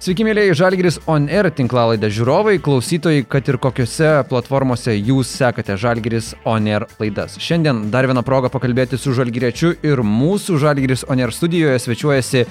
[0.00, 6.30] Sveiki, mėlyje Žalgiris On Air tinklalaidę žiūrovai, klausytojai, kad ir kokiuose platformose jūs sekate Žalgiris
[6.48, 7.34] On Air laidas.
[7.36, 12.46] Šiandien dar viena proga pakalbėti su Žalgiriečiu ir mūsų Žalgiris On Air studijoje svečiuojasi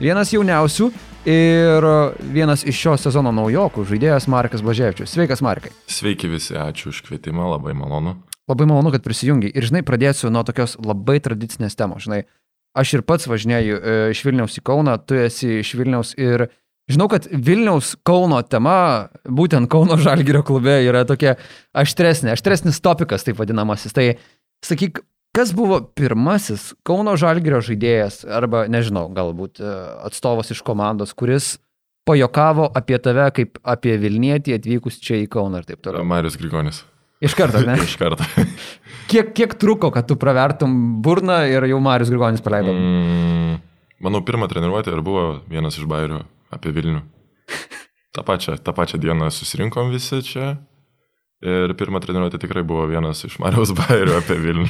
[0.00, 0.88] vienas jauniausių
[1.28, 1.90] ir
[2.32, 5.12] vienas iš šio sezono naujokų žaidėjas Markas Blaževičius.
[5.12, 5.76] Sveikas, Markai.
[5.92, 8.16] Sveiki visi, ačiū už kvietimą, labai malonu.
[8.48, 9.52] Labai malonu, kad prisijungi.
[9.52, 12.08] Ir žinai, pradėsiu nuo tokios labai tradicinės temos.
[12.08, 12.24] Žinai,
[12.72, 16.48] aš ir pats važinėju e, iš Vilniaus į Kauną, tu esi iš Vilniaus ir
[16.86, 21.34] Žinau, kad Vilniaus Kauno tema, būtent Kauno Žalgirio klube, yra tokia
[21.74, 23.94] aštresnė, aštresnis topikas, taip vadinamasis.
[23.96, 24.12] Tai
[24.66, 25.02] sakyk,
[25.34, 29.72] kas buvo pirmasis Kauno Žalgirio žaidėjas, arba nežinau, galbūt e,
[30.06, 31.56] atstovas iš komandos, kuris
[32.06, 36.06] pajokavo apie tave kaip apie Vilnietį atvykus čia į Kauną ir taip toliau.
[36.06, 36.84] Marius Grigonis.
[37.18, 37.80] Iš karto, ne?
[37.88, 38.22] Iš karto.
[39.10, 42.78] kiek, kiek truko, kad tu pravertum burną ir jau Marius Grigonis paleido?
[42.78, 43.58] Mm,
[44.06, 46.22] manau, pirmą treniruotę ir buvo vienas iš bairių
[46.56, 47.04] apie Vilnių.
[48.16, 50.56] Ta pačia, tą pačią dieną susirinkom visi čia
[51.44, 54.68] ir pirmą treniruotę tikrai buvo vienas iš Marijos bairių apie Vilnių.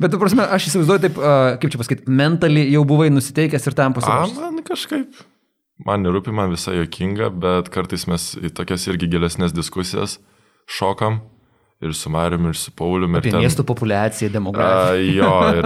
[0.00, 1.18] Bet, tu prasme, aš įsivaizduoju taip,
[1.60, 4.38] kaip čia pasakyti, mentaliai jau buvai nusiteikęs ir tam pasiruošęs.
[4.40, 5.18] Man kažkaip,
[5.84, 10.16] man nerūpi, man visai jokinga, bet kartais mes į tokias irgi gilesnės diskusijas
[10.78, 11.20] šokam
[11.84, 13.20] ir su Mariumi, ir su Pauliumi.
[13.20, 15.12] Apie ten, miestų populiaciją, demografiją.
[15.18, 15.34] Jo,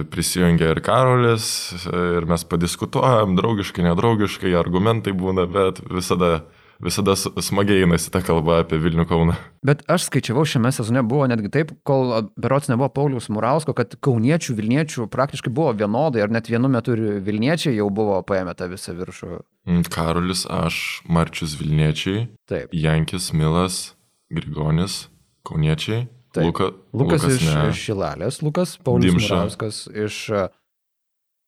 [0.00, 1.46] ir prisijungia ir Karolis,
[1.86, 6.38] ir mes padiskutuojam, draugiškai, nedraugiškai, argumentai būna, bet visada
[6.82, 9.36] visada smagiai einasi ta kalba apie Vilnių Kauną.
[9.66, 14.56] Bet aš skaičiavau šiame sezone buvo netgi taip, kol berots nebuvo Paulius Murausko, kad kauniečių,
[14.58, 18.96] Vilniečių praktiškai buvo vienodai, ar net vienu metu ir Vilniečiai jau buvo paėmę tą visą
[18.98, 19.40] viršų.
[19.70, 22.74] Mm, Karolis, aš, Marčius Vilniečiai, taip.
[22.74, 23.94] Jankis, Milas,
[24.34, 25.04] Grigonis,
[25.44, 26.06] Kauniečiai.
[26.34, 26.48] Taip.
[26.50, 27.64] Luka, Lukas, Lukas iš, ne.
[27.70, 29.34] iš Šilalės, Lukas, Paulius Dimša.
[29.36, 30.48] Murauskas iš uh,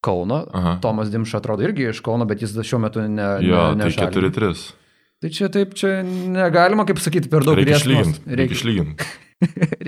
[0.04, 0.76] Kauno, Aha.
[0.84, 3.30] Tomas Dimša atrodo irgi iš Kauno, bet jis šiuo metu ne.
[3.42, 4.52] Jo, ne, tai 4-3.
[5.16, 7.88] Tai čia taip, čia negalima, kaip sakyti, per daug Reikia griežtos.
[7.88, 8.36] išlyginti.
[8.38, 9.08] Reikia išlyginti.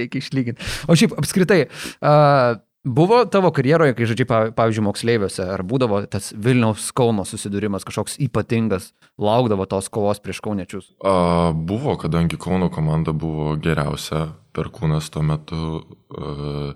[0.01, 0.71] Reikia išlyginti.
[0.89, 1.61] O šiaip apskritai,
[2.01, 7.87] uh, buvo tavo karjeroje, kai žodžiai, pav- pavyzdžiui, moksleiviuose, ar būdavo tas Vilniaus Kauno susidūrimas
[7.89, 10.91] kažkoks ypatingas, laukdavo tos kovos prieš kauniečius?
[11.03, 15.85] A, buvo, kadangi Kauno komanda buvo geriausia, perkūnas tuo metu.
[16.15, 16.75] A,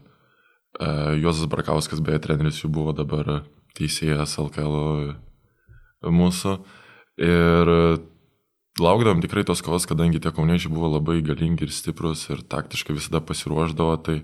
[0.79, 3.43] a, Juozas Brakauskas, beje, treneris jų buvo dabar
[3.79, 5.15] teisėjas LKL
[6.11, 6.57] mūsų.
[7.23, 7.71] Ir
[8.81, 13.21] laukdavom tikrai tos kovos, kadangi tie kauniečiai buvo labai galingi ir stiprus ir taktiškai visada
[13.25, 14.23] pasiruoždavo, tai,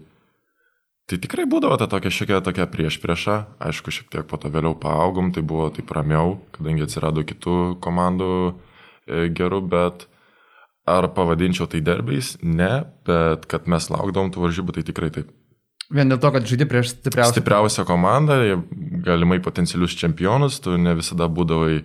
[1.09, 3.39] tai tikrai būdavo ta tokia šiek tiek tokia prieš priešą.
[3.65, 8.31] Aišku, šiek tiek po to vėliau paaugom, tai buvo taip ramiau, kadangi atsirado kitų komandų
[8.49, 10.07] e, gerų, bet
[10.89, 12.37] ar pavadinčiau tai derbiais?
[12.45, 15.33] Ne, bet kad mes laukdavom tų varžybų, tai tikrai taip.
[15.89, 17.33] Vien dėl to, kad žaidži prieš stipriausią.
[17.33, 18.59] Stipriausia komanda, jie
[19.07, 21.85] galimai potencialius čempionus, tu ne visada būdavai e,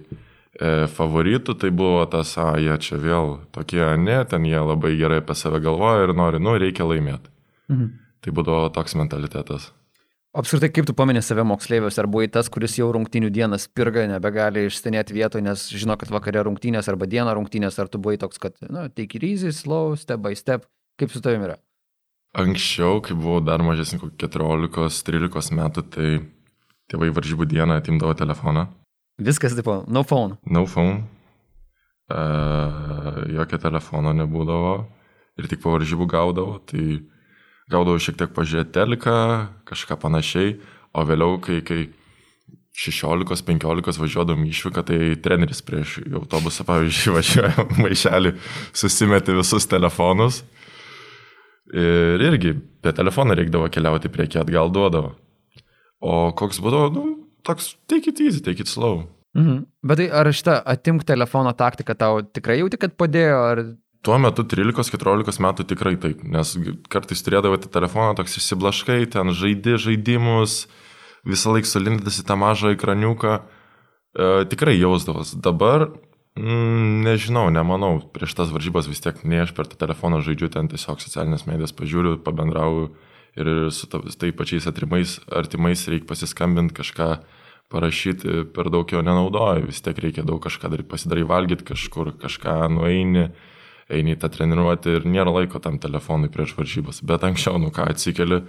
[0.91, 5.39] favoritų, tai buvo tas, a, jie čia vėl tokie, ne, ten jie labai gerai apie
[5.39, 7.31] save galvoja ir nori, nu, reikia laimėti.
[7.71, 8.02] Mhm.
[8.23, 9.71] Tai būdavo toks mentalitetas.
[10.33, 14.63] Apskritai, kaip tu pamenė save moksleiviuose, ar buvai tas, kuris jau rungtinių dieną spirga, nebegali
[14.65, 18.57] išstenėti vietoje, nes žino, kad vakare rungtynės arba dieną rungtynės, ar tu buvai toks, kad,
[18.65, 20.65] na, take it easy, slow, step by step,
[20.97, 21.59] kaip su tavimi yra?
[22.33, 26.09] Anksčiau, kai buvau dar mažesnį, kokį 14-13 metų, tai
[26.89, 28.65] tėvai varžybų dieną atimdavo telefoną.
[29.21, 30.39] Viskas, tipo, no phone.
[30.49, 31.03] No phone.
[32.09, 34.73] Uh, jokio telefono nebūdavo
[35.37, 37.03] ir tik po varžybų gaudavo, tai
[37.71, 39.17] gaudavo šiek tiek pažiūrėti teliką,
[39.69, 40.55] kažką panašiai,
[40.93, 41.85] o vėliau, kai, kai
[42.73, 48.33] 16-15 važiuodom išvyką, tai treneris prieš autobusą, pavyzdžiui, važiuoja maišelį,
[48.73, 50.41] susimeti visus telefonus.
[51.73, 55.13] Ir irgi be telefono reikdavo keliauti prieki atgal duodavo.
[56.03, 57.03] O koks būdavo, nu,
[57.47, 59.05] toks take it easy, take it slow.
[59.37, 59.63] Mhm.
[59.85, 63.63] Bet tai ar šitą atimk telefono taktiką tau tikrai jauti, kad padėjo, ar...
[64.03, 66.49] Tuo metu 13-14 metų tikrai taip, nes
[66.91, 70.65] kartais turėdavo tą telefoną, toks išsiblaškai, ten žaidi žaidimus,
[71.23, 75.31] visą laiką sulindęs į tą mažą ekraniuką, e, tikrai jausdavas.
[75.39, 75.87] Dabar,
[76.35, 80.67] mm, nežinau, nemanau, prieš tas varžybas vis tiek ne aš per tą telefoną žaidžiu, ten
[80.67, 82.91] tiesiog socialinės medijas pažiūriu, pabendrauju
[83.39, 87.09] ir su ta, tai pačiais atrimais, artimais reikia pasiskambinti kažką
[87.71, 92.67] parašyti, per daug jo nenaudoju, vis tiek reikia daug kažką daryti, pasidarai valgyti kažkur, kažką
[92.69, 93.31] nueini,
[93.89, 97.01] eini į tą treniruotę ir nėra laiko tam telefonui prieš varžybas.
[97.03, 98.43] Bet anksčiau, nu ką, atsikeli,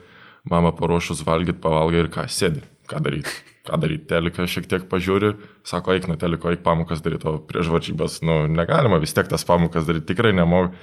[0.50, 3.53] mama paruošus valgyti, pavalgai ir ką, sėdi, ką daryti.
[3.64, 5.34] Ką daryti, teliką šiek tiek pažiūri,
[5.66, 9.46] sako, eik nuo teliko, eik pamokas daryti, o prieš varžybas, nu, negalima vis tiek tas
[9.48, 10.74] pamokas daryti, tikrai nemok,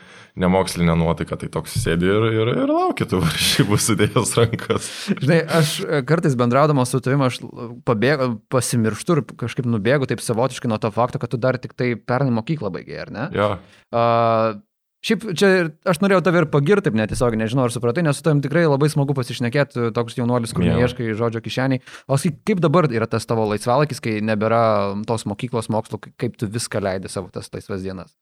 [0.42, 4.90] nemokslinė nuotaika, tai toks sėdi ir, ir, ir laukia tų varžybų sudėjęs rankas.
[5.12, 7.42] Žinai, aš e, kartais bendraudamas su tavimi, aš
[7.88, 11.94] pabėgu, pasimirštu ir kažkaip nubėgu taip savotiškai nuo to fakto, kad tu dar tik tai
[12.00, 13.30] pernai mokyklą baigiai, ar ne?
[13.38, 13.54] Ja.
[13.92, 14.58] Uh,
[15.02, 15.48] Šiaip čia
[15.90, 18.86] aš norėjau tave ir pagirti, taip netiesiog, nežinau, ar supratai, nes su tavim tikrai labai
[18.94, 21.82] smagu pasišnekėti, toks jaunuolis, kur neieškai žodžio kišeniai.
[22.06, 24.62] O kaip dabar yra tas tavo laisvalakis, kai nebėra
[25.10, 28.14] tos mokyklos mokslo, kaip tu viską leidai savo tas laisvas dienas?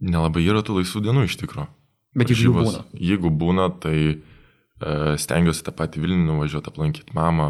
[0.00, 1.68] Nelabai yra tų laisvų dienų iš tikrųjų.
[2.16, 2.84] Bet jeigu būna.
[2.96, 4.16] Jeigu būna, tai e,
[5.20, 7.48] stengiuosi tą patį Vilnių nuvažiuoti, aplankyti mamą,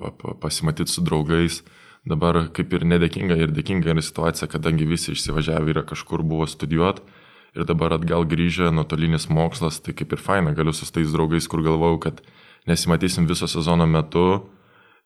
[0.00, 1.60] pa, pa, pasimatyti su draugais.
[2.08, 7.20] Dabar kaip ir nedėkinga ir dėkinga yra situacija, kadangi visi išsivažiavę yra kažkur buvo studijuoti
[7.56, 11.62] ir dabar atgal grįžę nuotolinis mokslas, tai kaip ir faina, galiu su tais draugais, kur
[11.64, 12.22] galvojau, kad
[12.68, 14.48] nesimatysim viso sezono metu,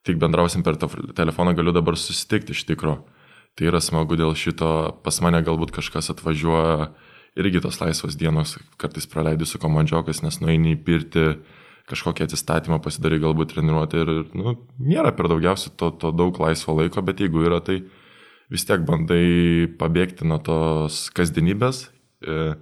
[0.07, 3.01] tik bendrausim per telefoną, galiu dabar susitikti iš tikro.
[3.57, 4.69] Tai yra smagu dėl šito,
[5.03, 6.91] pas mane galbūt kažkas atvažiuoja
[7.37, 11.25] irgi tos laisvos dienos, kartais praleidžiu su komandžiokas, nes nueini į pirti,
[11.89, 17.03] kažkokią atsistatymą pasidarai, galbūt treniruoti ir, nu, nėra per daugiausiai to, to daug laisvo laiko,
[17.05, 17.81] bet jeigu yra, tai
[18.53, 21.87] vis tiek bandai pabėgti nuo tos kasdienybės
[22.21, 22.55] e,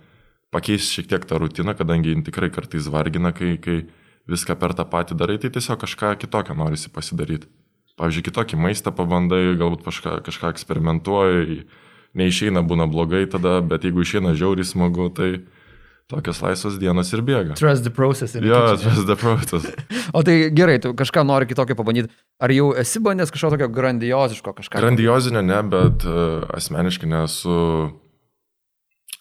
[0.55, 3.83] pakeisti šiek tiek tą rutiną, kadangi jin tikrai kartais vargina, kai, kai
[4.29, 7.49] viską per tą patį darai, tai tiesiog kažką kitokio norisi pasidaryti.
[7.95, 11.61] Pavyzdžiui, kitokį maistą pabandai, galbūt kažką, kažką eksperimentuoji,
[12.19, 15.45] neišeina būna blogai tada, bet jeigu išeina žiauriai smagu, tai
[16.11, 17.55] tokios laisvos dienos ir bėga.
[17.57, 18.35] Trust the process.
[18.35, 19.67] Jo, yeah, trust the process.
[20.15, 22.11] o tai gerai, tu kažką nori kitokio pabandyti.
[22.43, 24.81] Ar jau esi bandęs kažko tokio grandioziško kažką?
[24.83, 27.55] Grandiozinio ne, bet uh, asmeniškai nesu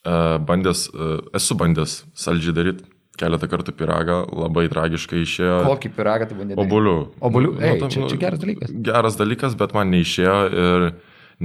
[0.04, 0.88] bandęs,
[1.34, 2.90] esu bandęs saldžiai daryti
[3.20, 5.58] keletą kartų piragą, labai tragiškai išėjo.
[5.68, 6.60] Kokį piragą tu bandėjai?
[6.64, 6.94] Obulių.
[7.24, 8.74] Obulių, nu, Ei, nu, čia, čia geras dalykas.
[8.88, 10.86] Geras dalykas, bet man neišėjo ir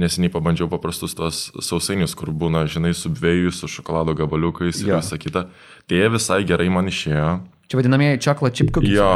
[0.00, 5.00] neseniai pabandžiau paprastus tos sausainius, kur būna, žinai, su dviejų, su šokolado gabaliukais ir ja.
[5.00, 5.46] visa kita.
[5.90, 7.32] Tai visai gerai man išėjo.
[7.70, 8.90] Čia vadinamieji chip cookies.
[8.90, 9.10] Jo,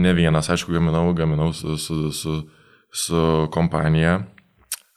[0.00, 2.38] ne vienas, aišku, gaminau, gaminau su, su, su,
[2.88, 4.22] su kompanija.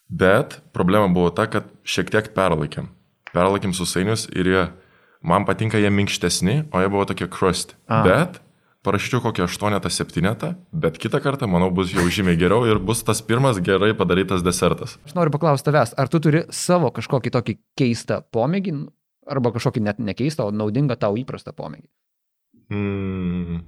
[0.07, 2.87] Bet problema buvo ta, kad šiek tiek perlaikėm
[3.37, 4.65] perlaikim susainius ir jie,
[5.21, 7.77] man patinka jie minkštesni, o jie buvo tokie crust.
[7.85, 8.01] A.
[8.07, 8.41] Bet
[8.87, 13.59] parašyčiau kokį 8-7, bet kitą kartą, manau, bus jau žymiai geriau ir bus tas pirmas
[13.63, 14.95] gerai padarytas desertas.
[15.07, 18.75] Aš noriu paklausti tavęs, ar tu turi savo kažkokį tokį keistą pomėgį,
[19.27, 21.87] arba kažkokį net nekeistą, o naudingą tau įprastą pomėgį?
[22.71, 23.63] Mm,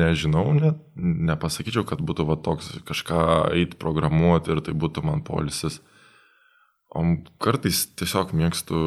[0.00, 3.22] nežinau, net nepasakyčiau, kad būtų va toks kažką
[3.56, 5.80] eiti programuoti ir tai būtų man polisis.
[6.98, 7.04] O
[7.38, 8.78] kartais tiesiog mėgstu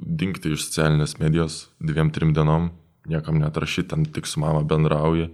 [0.00, 2.70] dingti iš socialinės medijos dviem, trim dienom,
[3.10, 5.28] niekam netrašyti, ten tik su mama bendrauji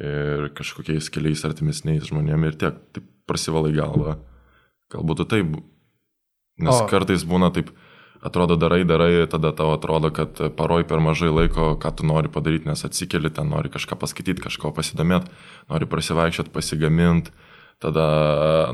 [0.00, 4.16] ir kažkokiais keliais artimesniais žmonėmis ir tiek, taip prasivalai galvą.
[4.92, 5.54] Galbūt taip,
[6.60, 6.88] nes o.
[6.90, 7.70] kartais būna taip,
[8.24, 12.68] atrodo darai, darai, tada tau atrodo, kad paroj per mažai laiko, ką tu nori padaryti,
[12.70, 15.30] nes atsikeli, ten nori kažką paskaityti, kažko pasidomėti,
[15.70, 17.34] nori prasivaikščioti, pasigaminti
[17.82, 18.06] tada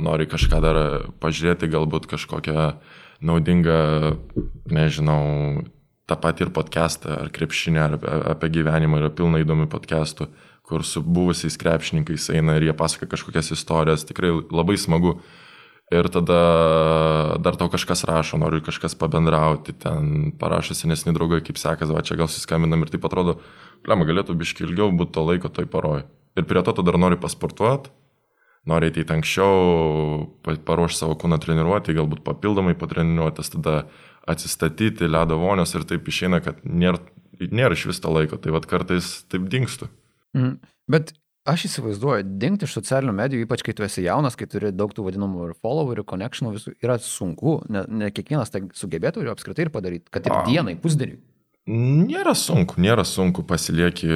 [0.02, 0.78] nori kažką dar
[1.22, 2.68] pažiūrėti, galbūt kažkokią
[3.24, 3.80] naudingą,
[4.70, 5.64] nežinau,
[6.08, 7.96] tą patį ir podcastą, ar krepšinę, ar
[8.34, 10.28] apie gyvenimą, yra pilna įdomių podcastų,
[10.68, 15.18] kur su buvusiais krepšininkais eina ir jie pasako kažkokias istorijas, tikrai labai smagu.
[15.88, 16.40] Ir tada
[17.40, 22.18] dar tau kažkas rašo, nori kažkas pabendrauti, ten parašo senesni draugai, kaip sekas, va čia
[22.20, 23.38] gal suskambinam ir taip atrodo,
[23.86, 26.04] plema, galėtų biški ilgiau būti to laiko toj paroj.
[26.36, 27.88] Ir prie to tu dar nori pasportuoti,
[28.68, 33.78] nori ateiti anksčiau, paruošti savo kūną treniruoti, galbūt papildomai patreniruotis, tada
[34.28, 37.00] atsistatyti, ledo vonios ir taip išeina, kad nėra,
[37.40, 39.88] nėra iš vis to laiko, tai vad kartais taip dinkstu.
[40.36, 40.58] Mm.
[40.90, 41.14] Bet
[41.48, 45.06] aš įsivaizduoju, dingti iš socialinių medijų, ypač kai tu esi jaunas, kai turi daug tų
[45.06, 49.72] vadinamų ir followerių, connectionų, visų, yra sunku, ne, ne kiekvienas tai sugebėtų ir apskritai ir
[49.72, 50.44] padaryti, kad ir A.
[50.48, 51.22] dienai, pusdieniui.
[51.68, 54.08] Nėra sunku, nėra sunku, pasilieki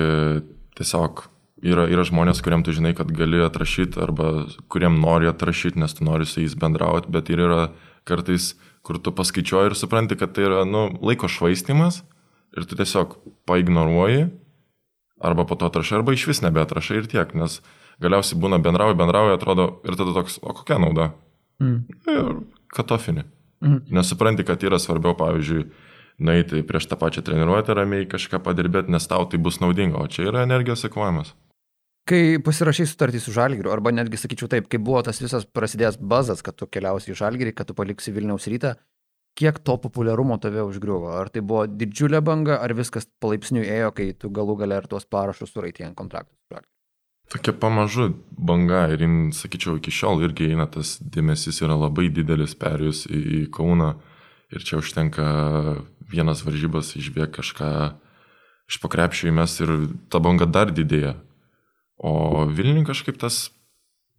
[0.76, 1.26] tiesiog
[1.62, 6.06] yra, yra žmonės, kuriem tu žinai, kad gali atrašyti arba kuriem nori atrašyti, nes tu
[6.06, 7.62] nori su jais bendrauti, bet ir yra
[8.08, 8.52] kartais,
[8.82, 12.02] kur tu paskaičiuoji ir supranti, kad tai yra nu, laiko švaistimas
[12.56, 13.14] ir tu tiesiog
[13.48, 14.26] paignoruoji
[15.22, 17.60] arba po to atrašai, arba iš vis nebeatrašai ir tiek, nes
[18.02, 21.12] galiausiai būna bendrauji, bendrauji, atrodo ir tada toks, o kokia nauda?
[21.62, 21.78] Mm.
[22.10, 22.42] Ir
[22.74, 23.22] katofinį.
[23.62, 23.78] Mm.
[23.94, 25.68] Nesupranti, kad yra svarbiau, pavyzdžiui,
[26.26, 30.26] nueiti prieš tą pačią treniruotę ramiai kažką padirbėti, nes tau tai bus naudinga, o čia
[30.32, 31.36] yra energijos ekvavimas.
[32.08, 36.42] Kai pasirašai sutartį su Žalgiriu, arba netgi sakyčiau taip, kai buvo tas visas prasidėjęs bazas,
[36.42, 38.74] kad tu keliausi į Žalgirį, kad tu paliksi Vilniaus rytą,
[39.38, 41.14] kiek to populiarumo tave užgriuvo?
[41.20, 45.06] Ar tai buvo didžiulė banga, ar viskas palaipsniui ėjo, kai tu galų gale ir tuos
[45.06, 46.72] parašus suraitė ant kontraktų su Žalgiriu?
[47.32, 53.06] tokia pamažu banga ir, sakyčiau, iki šiol irgi eina tas dėmesys yra labai didelis perėjus
[53.08, 53.94] į, į Kauną
[54.52, 55.24] ir čia užtenka
[56.12, 57.70] vienas varžybas išbėg kažką
[58.68, 59.72] iš pakrepšio įmes ir
[60.12, 61.16] ta banga dar didėja.
[62.02, 63.46] O Vilniui kažkaip tas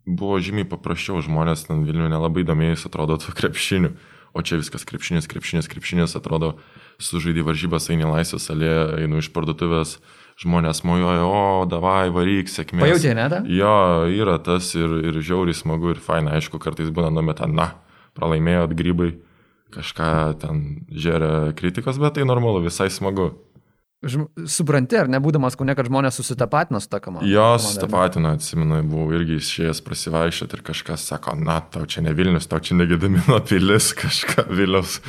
[0.08, 3.94] buvo žymiai paprasčiau, žmonės ten Vilniui nelabai domėjus atrodo to krepšiniu,
[4.34, 6.56] o čia viskas krepšinis, krepšinis, krepšinis, atrodo,
[7.04, 9.98] sužaidė varžybas, eini laisvės salėje, einu iš parduotuvės,
[10.42, 12.82] žmonės mojoja, o, davai, varyk, sėkmė.
[12.88, 13.28] Pajutė, ne?
[13.30, 13.44] Ta?
[13.46, 13.76] Jo,
[14.10, 17.74] yra tas ir, ir žiauriai smagu ir faina, aišku, kartais būna numeta, na,
[18.18, 19.12] pralaimėjot grybai,
[19.74, 20.10] kažką
[20.42, 23.34] ten žeria kritikos, bet tai normalu, visai smagu.
[24.04, 27.28] Supranti, ar nebūdamas kūne, kad žmonės susitapatina su ta komanda?
[27.30, 32.50] Jo, susitapatina, atsimenu, buvau irgi išėjęs prasivaikščioti ir kažkas sako, na, tau čia ne Vilnius,
[32.52, 35.00] tau čia negedamino pilis, kažką Vilnius.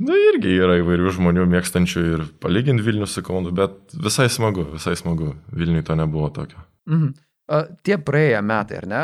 [0.00, 4.94] Na, irgi yra įvairių žmonių mėgstančių ir palyginti Vilnių su Kaunu, bet visai smagu, visai
[5.00, 5.34] smagu.
[5.52, 6.60] Vilniui to nebuvo tokio.
[6.88, 7.16] Mhm.
[7.82, 9.00] Tie praėję metai, ar ne?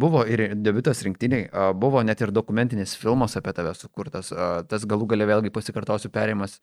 [0.00, 4.30] Buvo ir debiutas rinktiniai, buvo net ir dokumentinis filmas apie tave sukurtas,
[4.70, 6.56] tas galų galia vėlgi pasikartosiu perėjimas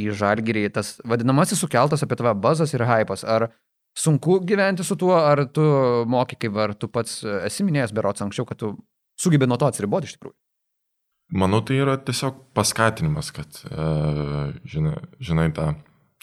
[0.00, 3.24] į žalgyrį, tas vadinamasis sukeltas apie tave bazas ir hypas.
[3.24, 3.50] Ar
[3.96, 5.64] sunku gyventi su tuo, ar tu
[6.08, 8.74] moki kaip, ar tu pats esi minėjęs berots anksčiau, kad tu
[9.20, 10.36] sugebė nuo to atsiriboti iš tikrųjų?
[11.40, 15.68] Manau, tai yra tiesiog paskatinimas, kad, uh, žinai, žinai tą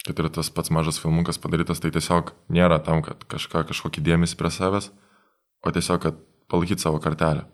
[0.08, 4.38] kad ir tas pats mažas filmukas padarytas, tai tiesiog nėra tam, kad kažką, kažkokį dėmesį
[4.40, 4.90] prie savęs,
[5.64, 7.44] o tiesiog, kad palaikyti savo kartelę.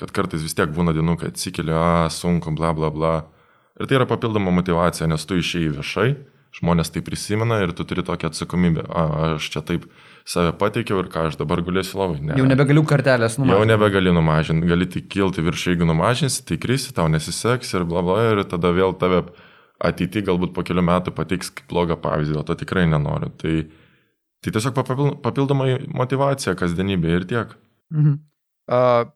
[0.00, 3.14] Kad kartais vis tiek būna dienų, kai atsikeli, a, sunku, bla, bla, bla.
[3.80, 6.08] Ir tai yra papildoma motivacija, nes tu išėjai viešai,
[6.58, 8.84] žmonės tai prisimena ir tu turi tokią atsakomybę.
[8.86, 9.04] A,
[9.36, 9.86] aš čia taip
[10.28, 12.20] save pateikiau ir ką aš dabar galėsiu labai.
[12.20, 12.38] Ne.
[12.38, 13.56] Jau nebegaliu kartelės numažinti.
[13.56, 18.04] Jau nebegali numažinti, gali tik kilti virš, jeigu numažinsi, tai krisi, tau nesiseks ir bla
[18.04, 19.24] bla ir tada vėl tave
[19.80, 23.32] ateity galbūt po kelių metų pateiks kaip blogą pavyzdį, o to tikrai nenoriu.
[23.40, 23.54] Tai,
[24.44, 24.76] tai tiesiog
[25.24, 27.56] papildoma motivacija kasdienybė ir tiek.
[27.94, 28.18] Mhm.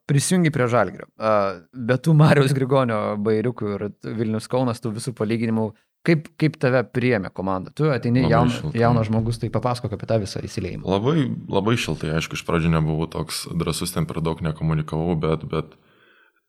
[0.06, 1.06] Prisijungi prie Žalgrio.
[1.14, 3.84] Uh, bet tu Marijos Grigonio bairiukų ir
[4.16, 5.68] Vilnius Kaunas, tų visų palyginimų,
[6.06, 7.70] kaip, kaip tave priėmė komanda?
[7.76, 10.82] Tu ateini jaun, jaunas žmogus, tai papasakok apie tą visą įsileimą.
[10.90, 15.78] Labai, labai šiltai, aišku, iš pradžių nebuvau toks drasus, ten per daug nekomunikavau, bet, bet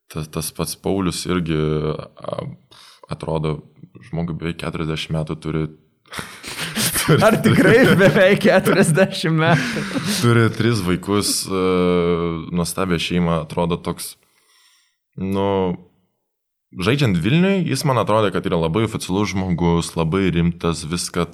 [0.09, 1.61] tas, tas pats Paulius irgi
[3.13, 3.59] atrodo,
[4.09, 5.67] žmogui beveik 40 metų turi.
[7.05, 9.83] Turi Ar tikrai beveik 40 metų?
[10.21, 14.15] turi tris vaikus, uh, nuostabią šeimą, atrodo toks,
[15.21, 15.47] nu,
[16.75, 21.29] žaidžiant Vilniui, jis man atrodo, kad yra labai oficialus žmogus, labai rimtas, viską,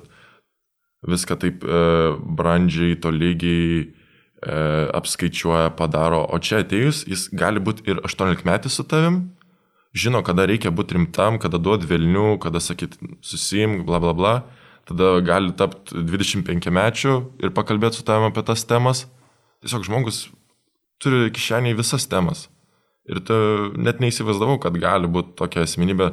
[1.08, 8.04] viską taip uh, brandžiai, tolygiai uh, apskaičiuoja, padaro, o čia atėjus, jis gali būti ir
[8.06, 9.24] 18 metais su tavim,
[9.96, 14.36] žino, kada reikia būti rimtam, kada duoti vėlnių, kada sakyti susimk, bla bla bla.
[14.90, 19.06] Tada gali tapti 25 mečių ir pakalbėti su tavimi apie tas temas.
[19.62, 20.26] Tiesiog žmogus
[21.02, 22.48] turi kišeniai visas temas.
[23.10, 23.36] Ir tu
[23.82, 26.12] net neįsivaizdavau, kad gali būti tokia asmenybė,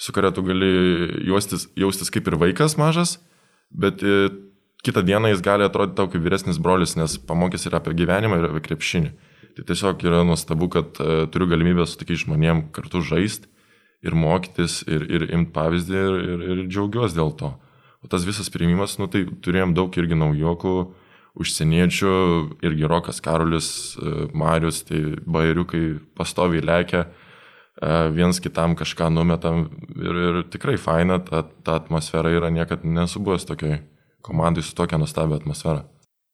[0.00, 0.70] su kuria tu gali
[1.28, 3.18] jaustis, jaustis kaip ir vaikas mažas,
[3.70, 4.30] bet e,
[4.84, 8.48] kitą dieną jis gali atrodyti tau kaip vyresnis brolis, nes pamokys ir apie gyvenimą, ir
[8.48, 9.12] apie krepšinį.
[9.56, 13.50] Tai tiesiog yra nuostabu, kad uh, turiu galimybę su tokiais žmonėm kartu žaisti
[14.06, 17.50] ir mokytis ir, ir imti pavyzdį ir, ir, ir džiaugiuosi dėl to.
[18.00, 20.74] O tas visas priimimas, nu tai turėjom daug irgi naujokų,
[21.40, 22.12] užsieniečių,
[22.64, 23.68] irgi Rokas Karolis,
[24.00, 31.20] uh, Marius, tai bairiukai pastoviai lekia, uh, viens kitam kažką numetam ir, ir tikrai faina,
[31.22, 33.82] ta, ta atmosfera yra niekada nesubuvęs tokiai
[34.24, 35.84] komandai su tokia nuostabia atmosfera.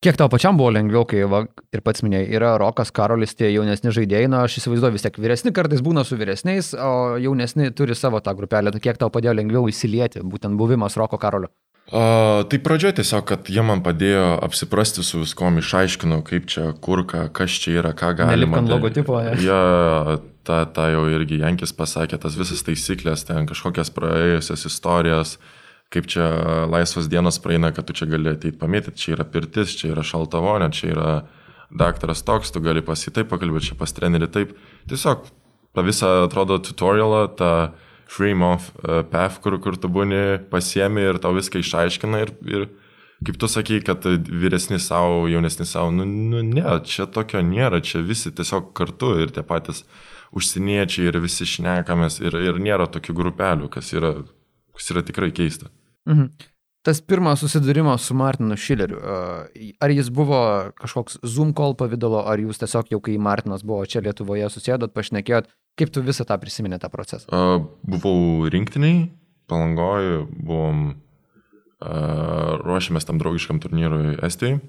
[0.04, 3.94] Kiek tau pačiam buvo lengviau, kai va, ir pats minėjai, yra Rokas Karolis, tie jaunesni
[3.96, 8.20] žaidėjai, na aš įsivaizduoju vis tiek vyresni kartais būna su vyresniais, o jaunesni turi savo
[8.20, 11.48] tą grupelę, tai kiek tau padėjo lengviau įsilieti, būtent buvimas Roko Karolio?
[11.86, 17.06] Uh, tai pradžioje tiesiog, kad jie man padėjo apsiprasti su viskom, išaiškinau, kaip čia, kur,
[17.08, 18.34] ką, kas čia yra, ką galima.
[18.36, 19.20] Nelipant logotipo.
[19.22, 19.60] Ja, ja
[20.44, 25.55] tą, tą jau irgi Jankis pasakė, tas visas taisyklės, ten kažkokias praėjusias istorijas, uh,
[25.92, 26.26] kaip čia
[26.70, 30.40] laisvas dienos praeina, kad tu čia gali ateiti pamėtyti, čia yra pirtis, čia yra šalta
[30.42, 31.10] vonė, čia yra
[31.70, 34.56] daktaras toks, tu gali pasitai pakalbėti, čia pas trenerį taip.
[34.90, 35.28] Tiesiog
[35.76, 37.52] tą visą, atrodo, tutorialą, tą
[38.10, 42.68] free month uh, path, kur, kur tu būni pasiemi ir tau viską išaiškina ir, ir
[43.26, 48.02] kaip tu sakai, kad vyresni savo, jaunesni savo, nu, nu ne, čia tokio nėra, čia
[48.06, 49.82] visi tiesiog kartu ir tie patys
[50.36, 54.14] užsieniečiai ir visi šnekamės ir, ir nėra tokių grupelių, kas yra
[54.76, 55.70] kas yra tikrai keista.
[56.08, 56.52] Mhm.
[56.86, 59.00] Tas pirmas susidūrimas su Martinu Šileriu,
[59.82, 60.38] ar jis buvo
[60.78, 65.50] kažkoks Zoom call pavydalo, ar jūs tiesiog jau kai Martinas buvo čia Lietuvoje susėdot, pašnekėjot,
[65.74, 67.26] kaip tu visą tą prisiminė tą procesą?
[67.34, 69.08] Uh, buvau rinktiniai,
[69.50, 74.60] palangoju, buvom, uh, ruošiamės tam draugiškam turnyrui Estijai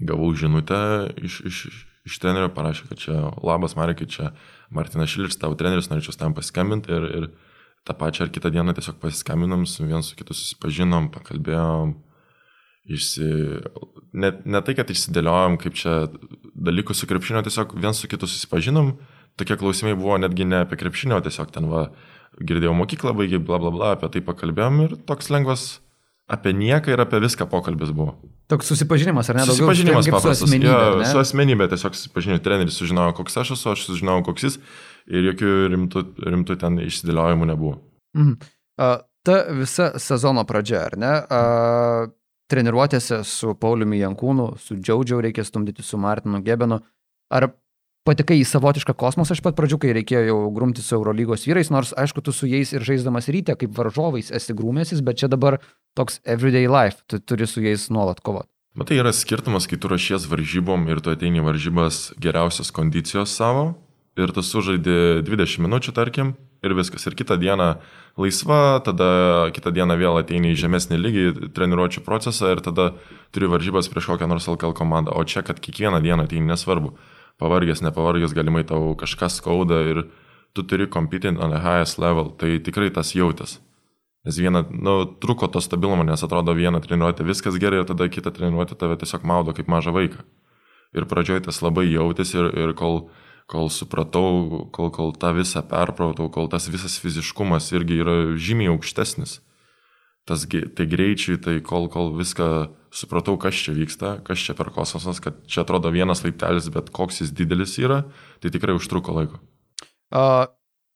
[0.00, 1.58] gavau žinutę iš, iš,
[2.08, 4.32] iš trenerio, parašė, kad čia labas Marikai, čia
[4.72, 7.28] Martinas Šilis, tavo treneris, norėčiau tam pasiskambinti ir, ir
[7.88, 11.94] tą pačią ar kitą dieną tiesiog pasiskambinom, su viens su kitu susipažinom, pakalbėjom,
[12.96, 13.30] išsi...
[14.12, 15.96] net ne tai, kad išsidėliojom kaip čia
[16.54, 18.94] dalykus su krepšinio, tiesiog viens su kitu susipažinom,
[19.40, 21.88] tokie klausimai buvo netgi ne apie krepšinio, tiesiog ten va,
[22.40, 25.70] girdėjau mokyklą, baigiai, bla bla bla, apie tai pakalbėjom ir toks lengvas
[26.30, 28.14] apie nieką ir apie viską pokalbis buvo.
[28.50, 29.46] Toks susipažinimas, ar ne?
[29.46, 30.42] Daugiau susipažinimas paprastas.
[30.42, 34.46] Su asmenybė, ja, su asmenybė tiesiog susipažinimo treneris sužinojo, koks aš esu, aš sužinojau, koks
[34.46, 34.58] jis
[35.10, 37.76] ir jokių rimtų, rimtų ten išsidėliojimų nebuvo.
[38.16, 38.36] Mhm.
[38.80, 41.12] Uh, ta visa sezono pradžia, ar ne?
[41.26, 42.12] Uh,
[42.50, 46.80] treniruotėse su Pauliumi Jankūnu, su Džiaudžiau reikia stumdyti, su Martinu Gebenu.
[47.30, 47.50] Ar
[48.08, 51.92] patekai į savotišką kosmosą iš pat pradžių, kai reikėjo jau grumti su Eurolygos vyrais, nors
[52.00, 55.60] aišku, tu su jais ir žaisdamas ryte kaip varžovais esi grūmėsis, bet čia dabar
[55.98, 58.50] toks everyday life, tu turi su jais nuolat kovoti.
[58.78, 63.72] Matai, yra skirtumas, kai tu rašies varžybom ir tu ateini varžybas geriausios kondicijos savo
[64.18, 67.06] ir tu sužaidi 20 minučių, tarkim, ir viskas.
[67.06, 67.68] Ir kitą dieną
[68.20, 71.24] laisva, tada kitą dieną vėl ateini į žemesnį lygį,
[71.56, 72.90] treniruočio procesą ir tada
[73.34, 75.14] turi varžybas prieš kokią nors LKL komandą.
[75.16, 76.94] O čia, kad kiekvieną dieną ateini nesvarbu.
[77.40, 80.04] Pavargęs, nepavargęs, galimai tau kažkas skauda ir
[80.52, 82.34] tu turi competing on the highest level.
[82.36, 83.60] Tai tikrai tas jautės.
[84.26, 88.28] Nes viena, nu, truko to stabilumo, nes atrodo vieną treniruotę viskas gerai ir tada kitą
[88.36, 90.20] treniruotę tave tiesiog maudo kaip mažą vaiką.
[90.92, 93.06] Ir pradžioje tas labai jautėsi ir, ir kol
[93.50, 99.40] kol supratau, kol, kol tą visą perpratau, kol tas visas fiziškumas irgi yra žymiai aukštesnis.
[100.28, 102.46] Tas, tai greičiai, tai kol, kol viską
[102.94, 107.24] supratau, kas čia vyksta, kas čia per kosmosas, kad čia atrodo vienas laiptelis, bet koks
[107.24, 108.04] jis didelis yra,
[108.38, 109.40] tai tikrai užtruko laiko.
[110.14, 110.44] Uh,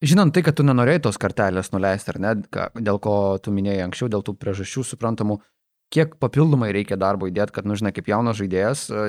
[0.04, 2.36] žinant tai, kad tu nenorėjai tos kartelės nuleisti, ar ne,
[2.78, 5.53] dėl ko tu minėjai anksčiau, dėl tų priežasčių suprantamų, uh,
[5.92, 9.04] kiek papildomai reikia darbo įdėti, kad, nu, žinai, kaip jaunas žaidėjas, e,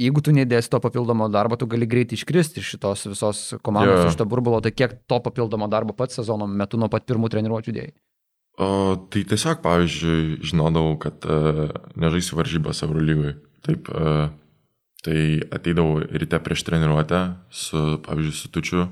[0.00, 4.10] jeigu tu nedėsi to papildomo darbo, tu gali greitai iškristi iš šitos visos komandos, yeah.
[4.12, 7.76] iš to burbulo, tai kiek to papildomo darbo pats sezono metu nuo pat pirmų treniruotčių
[7.76, 7.94] dėjai?
[8.56, 8.68] O,
[9.12, 11.66] tai tiesiog, pavyzdžiui, žinodavau, kad uh,
[12.00, 13.34] nežaisiu varžybas Eurolygoje.
[13.66, 14.30] Taip, uh,
[15.04, 15.18] tai
[15.52, 17.20] ateidavau ryte prieš treniruotę
[17.52, 18.86] su, pavyzdžiui, su Tučiu,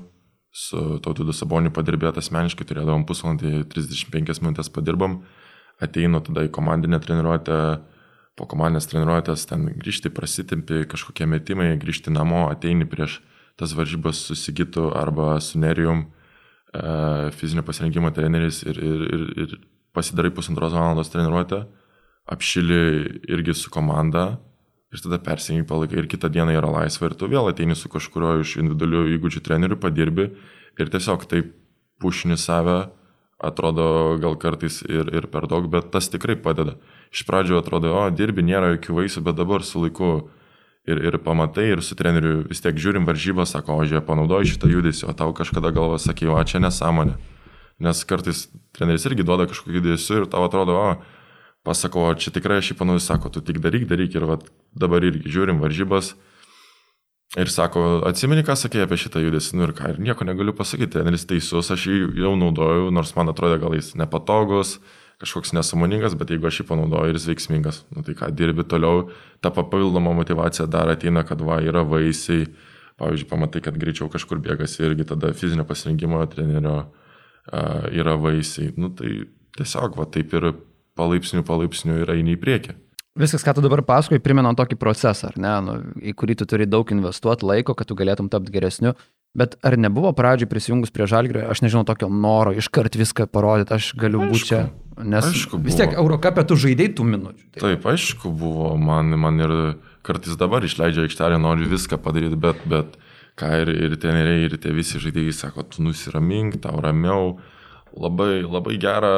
[0.53, 5.17] su Tautvydu Saboniu padirbėt asmeniškai, turėdavom pusvalandį, 35 minutės padirbam.
[5.23, 5.44] Uh,
[5.83, 7.59] ateinu tada į komandinę treniruotę,
[8.35, 13.21] po komandinės treniruotės ten grįžti, prasitempi kažkokie metimai, grįžti namo, ateini prieš
[13.59, 16.05] tas varžybas su Sigitu arba su Nerijum,
[16.73, 19.55] e, fizinio pasirinkimo treneris ir, ir, ir, ir
[19.95, 21.63] pasidarai pusantros valandos treniruotę,
[22.27, 22.81] apšili
[23.31, 24.35] irgi su komanda
[24.91, 28.39] ir tada persiengi palaikai ir kitą dieną yra laisva ir tu vėl ateini su kažkurio
[28.43, 30.29] iš individualių įgūdžių trenerių, padirbi
[30.79, 31.53] ir tiesiog taip
[32.03, 32.89] pušini save
[33.39, 36.77] atrodo gal kartais ir, ir per daug, bet tas tikrai padeda.
[37.13, 40.11] Iš pradžio atrodo, o dirbi, nėra jokių vaisių, bet dabar su laiku
[40.87, 44.71] ir, ir pamatai, ir su treneriu vis tiek žiūrim varžybą, sako, o žiūrėk, panaudoji šitą
[44.71, 47.17] judesį, o tau kažkada galva sakė, o čia nesąmonė.
[47.83, 48.45] Nes kartais
[48.75, 50.87] treneris irgi duoda kažkokį judesių ir tau atrodo, o,
[51.67, 55.03] pasako, o čia tikrai aš jį panaudoju, sako, tu tik daryk, daryk ir vat, dabar
[55.03, 56.13] irgi žiūrim varžybas
[57.35, 60.93] Ir sako, atsimeni, ką sakė apie šitą judesį, nu ir ką, ir nieko negaliu pasakyti,
[60.93, 64.77] treneris teisus, aš jį jau naudoju, nors man atrodo gal jis nepatogus,
[65.19, 69.09] kažkoks nesąmoningas, bet jeigu aš jį panaudoju ir jis veiksmingas, nu tai ką, dirbi toliau,
[69.43, 72.47] ta papildoma motivacija dar ateina, kad va, yra vaisiai,
[73.03, 76.77] pavyzdžiui, pamatai, kad greičiau kažkur bėgasi irgi tada fizinio pasirinkimo trenerio
[77.91, 79.25] yra vaisiai, nu tai
[79.59, 80.53] tiesiog va taip ir
[80.95, 82.79] palaipsniui, palaipsniui yra eini į priekį.
[83.15, 86.65] Viskas, ką tu dabar pasakoji, primena tokį procesą, ar ne, nu, į kurį tu turi
[86.67, 88.91] daug investuoti laiko, kad tu galėtum tapti geresniu.
[89.35, 93.93] Bet ar nebuvo pradžioj prisijungus prie žalgrio, aš nežinau, tokio noro iškart viską parodyti, aš
[93.99, 94.59] galiu būti čia.
[94.99, 97.47] Nes aišku, vis tiek Eurocapė tu žaidai tų minučių.
[97.55, 97.63] Taip.
[97.63, 99.55] taip, aišku buvo, man, man ir
[100.07, 102.99] kartais dabar išleidžia aikštelę, noriu viską padaryti, bet, bet
[103.39, 107.37] ką ir, ir teneriai, ir tie visi žaidėjai sako, tu nusiramink, tau ramiau.
[107.95, 109.15] Labai, labai gera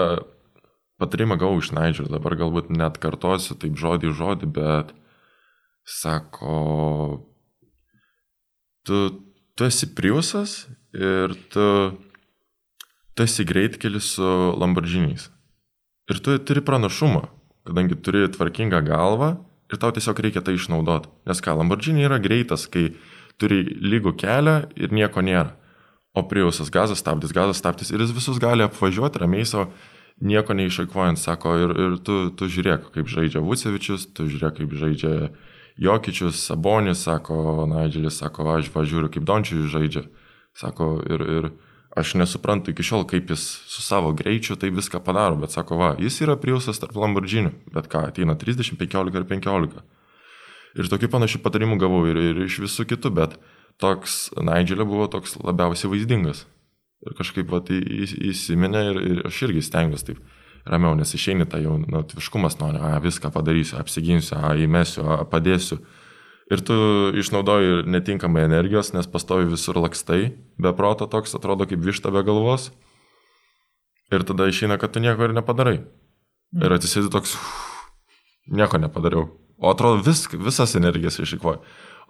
[1.02, 4.94] patarimą gavau iš Naidžio, dabar galbūt net kartosiu taip žodį žodį, bet
[5.88, 7.24] sako,
[8.88, 9.02] tu,
[9.56, 11.68] tu esi Priusas ir tu,
[13.16, 15.30] tu esi greitkelis su Lamborghiniais.
[16.08, 17.26] Ir tu turi pranašumą,
[17.68, 19.36] kadangi turi tvarkingą galvą
[19.72, 21.12] ir tau tiesiog reikia tai išnaudoti.
[21.28, 22.90] Nes ką, Lamborghini yra greitas, kai
[23.38, 25.54] turi lygų kelią ir nieko nėra.
[26.18, 29.68] O Priusas gazas stabdys, gazas stabdys ir jis visus gali apvažiuoti ramiai savo
[30.22, 35.14] nieko neišeikvojant, sako, ir, ir tu, tu žiūrėk, kaip žaidžia Vucevičius, tu žiūrėk, kaip žaidžia
[35.78, 40.08] Jokičius, Sabonis, sako, Naidželis, sako, aš važiuoju, kaip Dončius žaidžia,
[40.58, 41.50] sako, ir, ir
[41.98, 45.94] aš nesuprantu iki šiol, kaip jis su savo greičiu tai viską padaro, bet sako, va,
[46.02, 49.86] jis yra priusas tarp Lamborghini, bet ką, ateina 30, 15 ir 15.
[50.78, 53.38] Ir tokių panašių patarimų gavau ir, ir iš visų kitų, bet
[53.82, 56.46] toks Nigelio buvo toks labiausiai vaizdingas.
[57.06, 60.24] Ir kažkaip vat, į, į, įsiminė ir, ir aš irgi stengiuosi taip
[60.68, 65.80] ramiau, nes išeini tą jau nautiškumas nori, a, viską padarysiu, apsiginsiu, a, įmesiu, a, padėsiu.
[66.52, 66.76] Ir tu
[67.20, 72.70] išnaudoji netinkamai energijos, nes pastovi visur lakstai, be proto toks atrodo kaip višta be galvos.
[74.12, 75.82] Ir tada išeina, kad tu nieko ir nepadarai.
[76.56, 77.58] Ir atsisėdi toks, uf,
[78.48, 79.28] nieko nepadariau.
[79.60, 81.60] O atrodo, vis, visas energijas išikvoji.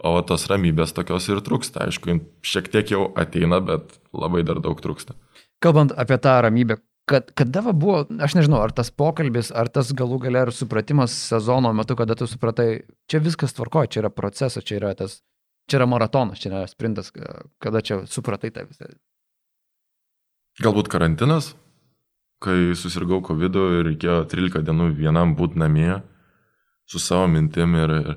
[0.05, 1.87] O tos ramybės tokios ir trūksta.
[1.87, 5.15] Aišku, šiek tiek jau ateina, bet labai dar daug trūksta.
[5.63, 6.77] Kalbant apie tą ramybę,
[7.09, 11.15] kad, kada va buvo, aš nežinau, ar tas pokalbis, ar tas galų gale, ar supratimas
[11.31, 15.21] sezono metu, kada tu supratai, čia viskas tvarkoja, čia yra procesas, čia yra tas,
[15.65, 17.09] čia yra maratonas, čia yra sprintas,
[17.63, 18.91] kada čia supratai tą visą.
[20.61, 21.55] Galbūt karantinas,
[22.43, 26.01] kai susirgau COVID ir reikėjo 13 dienų vienam būti namie
[26.87, 28.15] su savo mintim ir, ir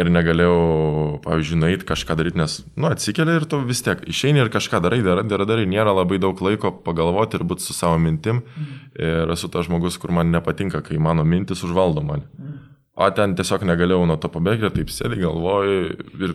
[0.00, 4.50] ir negalėjau, pavyzdžiui, nueiti kažką daryti, nes, nu, atsikeli ir tu vis tiek išeini ir
[4.52, 8.40] kažką darai, darai, darai, darai, nėra labai daug laiko pagalvoti ir būti su savo mintim.
[8.40, 8.78] Mhm.
[9.04, 12.28] Ir esu tas žmogus, kur man nepatinka, kai mano mintis užvaldo mane.
[12.38, 12.58] Mhm.
[13.02, 15.76] O ten tiesiog negalėjau nuo to pabėgti, taip sėdi galvoju
[16.24, 16.34] ir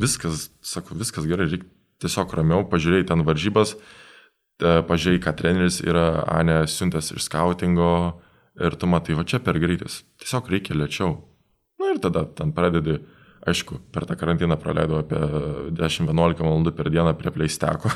[0.00, 1.68] viskas, sakau, viskas gerai, reikia
[2.02, 3.74] tiesiog ramiau, pažiūrėjai ten varžybas,
[4.60, 8.20] pažiūrėjai, ką treneris yra, Ane siuntęs iš skautingo
[8.60, 10.02] ir tu matai, va čia per greitis.
[10.22, 11.16] Tiesiog reikia lėčiau
[11.86, 12.98] ir tada ten pradedi,
[13.48, 15.20] aišku, per tą karantiną praleidau apie
[15.78, 17.92] 10-11 valandų per dieną prie pleisteko.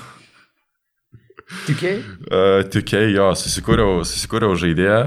[1.66, 1.99] Tikėjai?
[2.31, 5.03] Uh, tikėjai, jo, susikūriau, susikūriau žaidėją.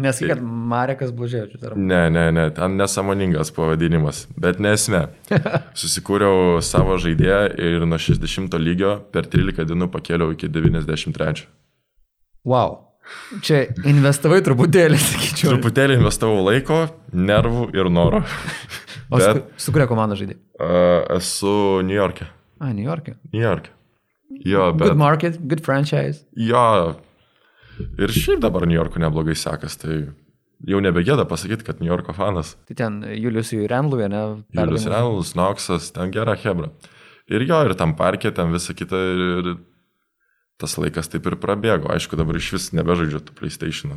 [0.00, 1.74] Nesakai, kad Marekas Blažėčius ar...
[1.76, 5.08] Ne, ne, ne, ten nesamoningas pavadinimas, bet nesme.
[5.80, 11.48] Susikūriau savo žaidėją ir nuo 60 lygio per 13 dienų pakėliau iki 93.
[12.48, 12.78] Wow.
[13.46, 15.52] Čia investavai truputėlį, sakyčiau.
[15.54, 16.80] Truputėlį investavau laiko,
[17.14, 18.24] nervų ir noro.
[19.10, 20.36] O Bet, su, su kuria komanda žaidai?
[20.58, 21.52] Uh, esu
[21.86, 22.28] New York'e.
[22.60, 23.16] A, New York'e.
[23.32, 23.72] New York'e.
[24.46, 24.92] Jo, bet.
[24.92, 26.24] Good market, good franchise.
[26.38, 26.96] Jo.
[27.98, 30.02] Ir šiaip dabar New York'u neblogai sekas, tai
[30.68, 32.54] jau nebegėda pasakyti, kad New Yorko fanas.
[32.68, 34.22] Tai ten Julius Renlui, ne?
[34.54, 36.70] Julius Renlus, Knoxas, ten gera hebra.
[37.30, 39.50] Ir jo, ir tam parke, ten visa kita, ir
[40.60, 41.90] tas laikas taip ir prabėgo.
[41.94, 43.96] Aišku, dabar iš vis nebežaidžiu tų PlayStation.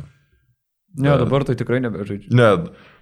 [0.94, 2.30] Ne, Bet, dabar tai tikrai nebežaidžiu.
[2.38, 2.50] Ne,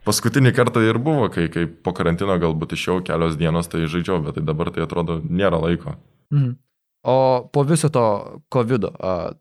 [0.07, 4.39] paskutinį kartą ir buvo, kai, kai po karantino galbūt išėjau kelios dienos, tai žaidžiau, bet
[4.39, 5.99] tai dabar tai atrodo nėra laiko.
[6.33, 6.57] Mhm.
[7.03, 8.05] O po viso to
[8.55, 8.85] COVID,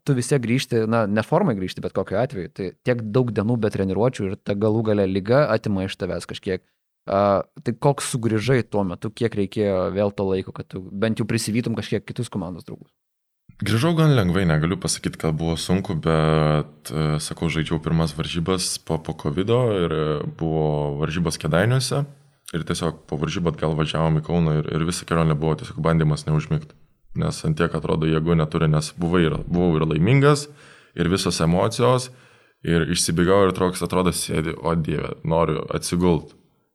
[0.02, 3.70] tu vis tiek grįžti, na, neformai grįžti, bet kokiu atveju, tai tiek daug dienų be
[3.70, 6.64] treniruočių ir ta galų gale lyga atima iš tavęs kažkiek.
[7.02, 11.26] Uh, tai koks sugrįžai tuo metu, kiek reikėjo vėl to laiko, kad tu bent jau
[11.26, 12.92] prisivytum kažkiek kitus komandos draugus?
[13.60, 18.96] Grįžau gan lengvai, negaliu pasakyti, kad buvo sunku, bet, e, sakau, žaidžiau pirmas varžybas po,
[18.98, 19.52] po COVID
[19.84, 19.94] ir
[20.38, 22.00] buvo varžybos kedainiuose
[22.56, 26.26] ir tiesiog po varžybą atgal važiavom į Kauną ir, ir visa kelionė buvo tiesiog bandymas
[26.26, 26.74] neužmigti.
[27.22, 30.48] Nes ant tiek atrodo jėgų neturi, nes buvau ir, buvau ir laimingas,
[30.98, 32.10] ir visos emocijos,
[32.64, 36.32] ir išsibėgau ir troks atrodo sėdi, o dieve, noriu atsigult.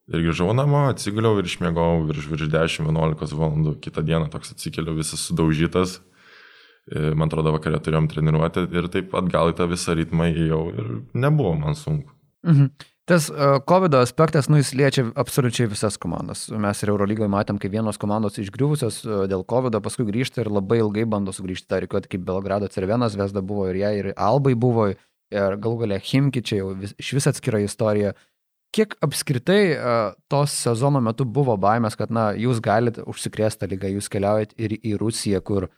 [0.08, 3.80] Ir grįžau namo, atsiguliau ir išmėgau virš, virš 10-11 valandų.
[3.84, 6.07] Kitą dieną toks atsikėliau visas sudaužytas, E,
[6.88, 11.56] man atrodo, vakarė turėjom treniruotę ir taip atgal į tą visą ritmą įėjau ir nebuvo
[11.60, 12.14] man sunku.
[12.48, 12.72] Mhm.
[13.08, 16.50] Tas uh, COVID aspektas, nu, jis liečia absoliučiai visas komandas.
[16.52, 20.82] Mes ir Eurolygoje matėm, kaip vienos komandos išgriuvusios uh, dėl COVID, paskui grįžta ir labai
[20.82, 21.86] ilgai bando sugrįžti.
[21.86, 26.44] Reikėjo kaip Belgrado Cervenas, Vesda buvo ir jie, ir Albai buvo, ir galų galę Himki,
[26.44, 28.12] čia jau vis, iš vis atskira istorija.
[28.76, 29.62] Kiek apskritai
[30.28, 34.98] tos sezono metu buvo baimės, kad, na, jūs galite užsikrėsti lygą, jūs keliaujat ir į
[35.00, 35.70] Rusiją, kur,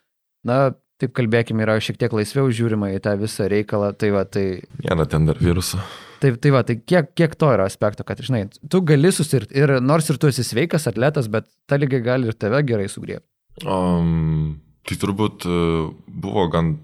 [0.41, 3.93] na, taip kalbėkime, yra šiek tiek laisviau žiūrima į tą visą reikalą.
[3.99, 4.45] Tai va, tai...
[4.83, 5.79] Nėra ten dar viruso.
[6.19, 9.77] Taip, tai va, tai kiek, kiek to yra aspekto, kad, žinai, tu gali susirgti ir
[9.79, 13.27] nors ir tu esi sveikas atletas, bet ta lyga gali ir tave gerai sugriebti.
[13.63, 16.75] Um, tai turbūt uh, buvo gan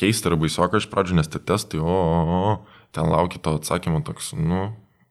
[0.00, 4.00] keista ir baisoka iš pradžių, nes tie testai, o, o, o, ten laukia to atsakymo
[4.06, 4.70] toks, nu,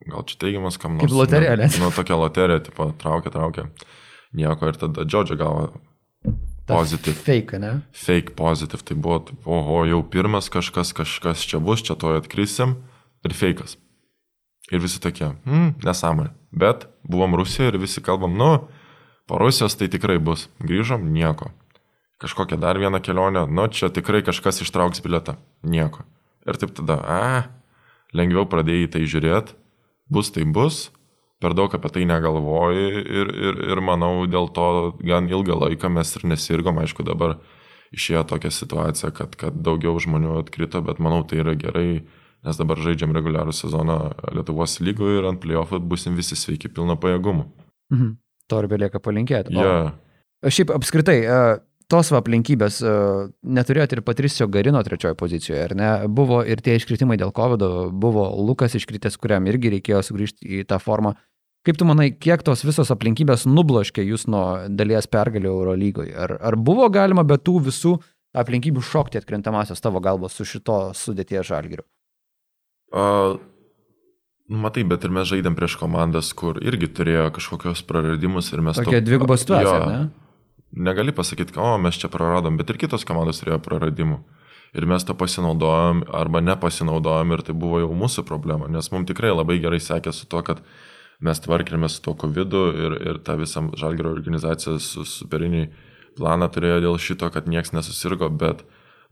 [0.10, 1.06] gal čia teigiamas kam nors.
[1.06, 1.78] Kaip loterija, net.
[1.82, 3.69] Nu, tokia loterija, tipo, traukia, traukia.
[4.34, 5.67] Nieko ir tada Džodžio gavo
[6.67, 7.17] Pozitiv.
[7.19, 7.82] Fake, ne?
[7.91, 8.84] Fake pozitiv.
[8.88, 12.78] Tai buvo, oho, jau pirmas kažkas, kažkas čia bus, čia to atkrisim.
[13.23, 13.76] Ir fake'as.
[14.71, 16.32] Ir visi tokie, hmm, nesąmonė.
[16.56, 18.67] Bet buvom Rusijoje ir visi kalbam, nu,
[19.28, 20.47] po Rusijos tai tikrai bus.
[20.63, 21.52] Grįžom, nieko.
[22.23, 25.36] Kažkokią dar vieną kelionę, nu, čia tikrai kažkas ištrauks biletą.
[25.67, 26.08] Nieko.
[26.47, 27.43] Ir taip tada, a,
[28.15, 29.56] lengviau pradėjai tai žiūrėti,
[30.12, 30.88] bus tai bus,
[31.44, 34.70] per daug apie tai negalvoji ir, ir, ir manau dėl to
[35.04, 37.38] gan ilgą laiką mes ir nesirgom, aišku dabar
[37.94, 42.06] išėjo tokia situacija, kad, kad daugiau žmonių atkrito, bet manau tai yra gerai,
[42.44, 44.00] nes dabar žaidžiam reguliarų sezoną
[44.36, 47.46] Lietuvos lygoje ir ant playoffų busim visi sveiki pilno pajėgumu.
[47.94, 48.16] Mhm.
[48.52, 49.54] To ir belieka palinkėti.
[49.56, 49.94] Ja.
[50.44, 51.22] O šiaip apskritai,
[51.92, 52.82] tos va aplinkybės,
[53.44, 55.92] neturėjote ir Patricio Garino trečiojo pozicijoje, ar ne?
[56.12, 57.64] Buvo ir tie iškritimai dėl COVID,
[58.04, 61.14] buvo Lukas iškritęs, kuriam irgi reikėjo sugrįžti į tą formą.
[61.63, 66.12] Kaip tu manai, kiek tos visos aplinkybės nubloškė jūs nuo dalies pergalių Eurolygoje?
[66.12, 67.93] Ar, ar buvo galima be tų visų
[68.36, 71.86] aplinkybių šokti atkrintamasios tavo galvos su šito sudėties žalgiriu?
[72.93, 73.39] Uh,
[74.52, 78.84] matai, bet ir mes žaidėm prieš komandas, kur irgi turėjo kažkokios praradimus ir mes...
[78.84, 80.84] Tokia dviguba situacija, jo, ne?
[80.84, 84.19] Negali pasakyti, o mes čia praradom, bet ir kitos komandos turėjo praradimų.
[84.73, 89.30] Ir mes to pasinaudojom arba nepasinaudojom ir tai buvo jau mūsų problema, nes mums tikrai
[89.32, 90.63] labai gerai sekė su to, kad
[91.24, 92.56] mes tvarkėme su to COVID
[92.86, 95.70] ir, ir tą visą žalgerio organizaciją su superiniai
[96.18, 98.64] planą turėjo dėl šito, kad niekas nesusirgo, bet,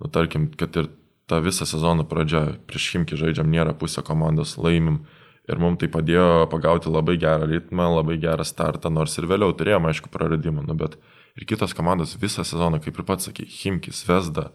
[0.02, 0.92] nu, tarkim, kad ir
[1.32, 5.02] tą visą sezono pradžią prieš Himki žaidžiam, nėra pusė komandos, laimim.
[5.50, 9.90] Ir mums tai padėjo pagauti labai gerą ritmą, labai gerą startą, nors ir vėliau turėjome,
[9.90, 11.00] aišku, praradimų, nu, bet
[11.36, 14.52] ir kitos komandos visą sezoną, kaip ir pats sakė, Himkis, Vesda,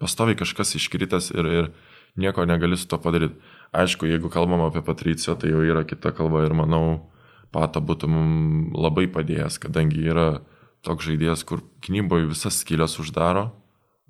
[0.00, 1.68] pastoviai kažkas iškritęs ir, ir
[2.16, 3.36] nieko negali su to padaryti.
[3.70, 7.10] Aišku, jeigu kalbam apie Patriciją, tai jau yra kita kalba ir manau,
[7.50, 10.42] Pata būtų mums labai padėjęs, kadangi yra
[10.86, 13.48] toks žaidėjas, kur gynyboje visas skylės uždaro,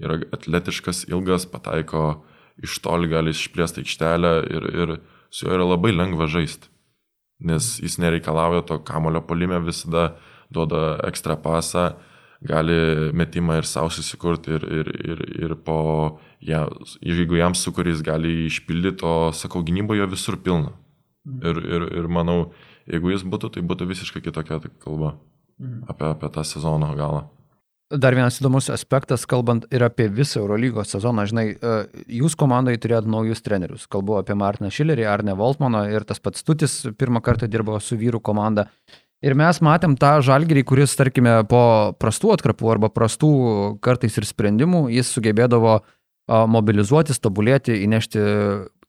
[0.01, 2.20] yra atletiškas, ilgas, pataiko
[2.61, 4.92] iš toli, gali išplėsti aikštelę ir, ir
[5.33, 6.68] su juo yra labai lengva žaisti.
[7.40, 10.18] Nes jis nereikalauja to kamulio polime, visada
[10.53, 11.94] duoda ekstra pasą,
[12.40, 12.76] gali
[13.12, 16.64] metimą ir savo susikurti ir, ir, ir, ir po, ja,
[17.05, 20.72] jeigu jam sukurys gali išpildyti, o sakau, gynyboje visur pilna.
[21.29, 21.42] Mhm.
[21.44, 22.38] Ir, ir, ir manau,
[22.88, 25.18] jeigu jis būtų, tai būtų visiškai kitokia kalba
[25.61, 25.85] mhm.
[25.92, 27.29] apie, apie tą sezono galą.
[27.90, 31.79] Dar vienas įdomus aspektas, kalbant ir apie visą Eurolygos sezoną, žinai, e,
[32.20, 33.88] jūs komandai turėjote naujus trenerius.
[33.90, 38.22] Kalbu apie Martiną Šilerį, Arne Voltmaną ir tas pats Tutis pirmą kartą dirbo su vyrų
[38.22, 38.68] komanda.
[39.20, 41.62] Ir mes matėm tą žalgerį, kuris, tarkime, po
[42.00, 43.33] prastų atkrapų arba prastų
[43.85, 45.80] kartais ir sprendimų, jis sugebėdavo
[46.48, 48.22] mobilizuotis, tobulėti, įnešti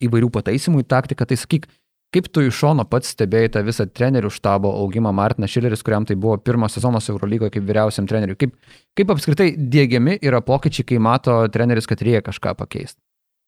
[0.07, 1.27] įvairių pataisimų į taktiką.
[1.27, 1.67] Tai sakyk,
[2.11, 6.17] Kaip tu iš šono pats stebėjai tą visą trenerių štabo augimą Martinas Šileris, kuriam tai
[6.19, 8.35] buvo pirmas sezonas Eurolygoje kaip vyriausiam treneriui?
[8.35, 8.57] Kaip,
[8.99, 12.99] kaip apskritai dėgiami yra pokyčiai, kai mato treneris, kad reikia kažką pakeisti?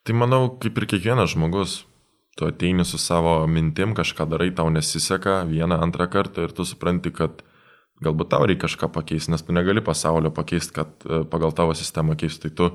[0.08, 1.82] Tai manau, kaip ir kiekvienas žmogus,
[2.40, 7.12] tu ateini su savo mintim, kažką darai, tau nesiseka vieną, antrą kartą ir tu supranti,
[7.14, 7.44] kad
[8.04, 12.18] galbūt tau reikia kažką pakeisti, nes tu negali pasaulio pakeisti, kad e, pagal tavo sistemą
[12.20, 12.50] keistų.
[12.50, 12.72] Tai tu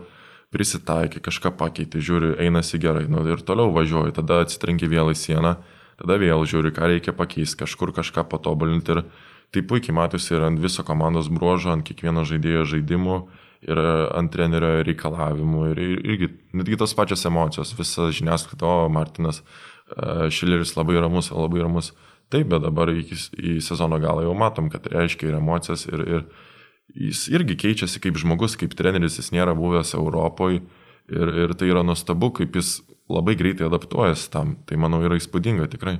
[0.54, 5.58] prisitaikai, kažką pakeiti, žiūri, einasi gerai, nu, ir toliau važiuoji, tada atsitrenki vėl į sieną
[5.98, 9.02] tada vėl žiūri, ką reikia pakeisti, kažkur kažką patobulinti ir
[9.54, 13.18] tai puikiai matosi ir ant viso komandos bruožo, ant kiekvieno žaidėjo žaidimų
[13.66, 13.80] ir
[14.14, 20.76] ant trenerio reikalavimų ir irgi netgi tos pačios emocijos, visa žiniasklaida, o Martinas e, Šileris
[20.78, 21.92] labai ramus, labai ramus.
[22.28, 26.26] Taip, bet dabar iki, į sezono galą jau matom, kad reiškia ir emocijas ir, ir
[27.08, 30.60] jis irgi keičiasi kaip žmogus, kaip treneris, jis nėra buvęs Europoje
[31.08, 34.56] ir, ir tai yra nuostabu, kaip jis labai greitai adaptuojasi tam.
[34.68, 35.98] Tai manau yra įspūdinga tikrai.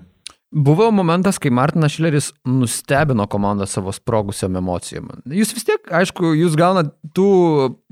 [0.50, 5.10] Buvo momentas, kai Martinas Šileris nustebino komandą savo sprogusiam emocijom.
[5.28, 7.28] Jūs vis tiek, aišku, jūs gaunat tų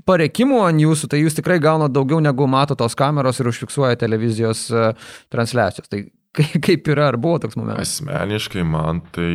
[0.09, 4.63] parekimų ant jūsų, tai jūs tikrai gaunat daugiau negu mato tos kameros ir užfiksuoja televizijos
[4.73, 5.91] uh, transliacijos.
[5.91, 6.01] Tai
[6.65, 7.99] kaip yra, ar buvo toks momentas?
[7.99, 9.29] Asmeniškai man tai,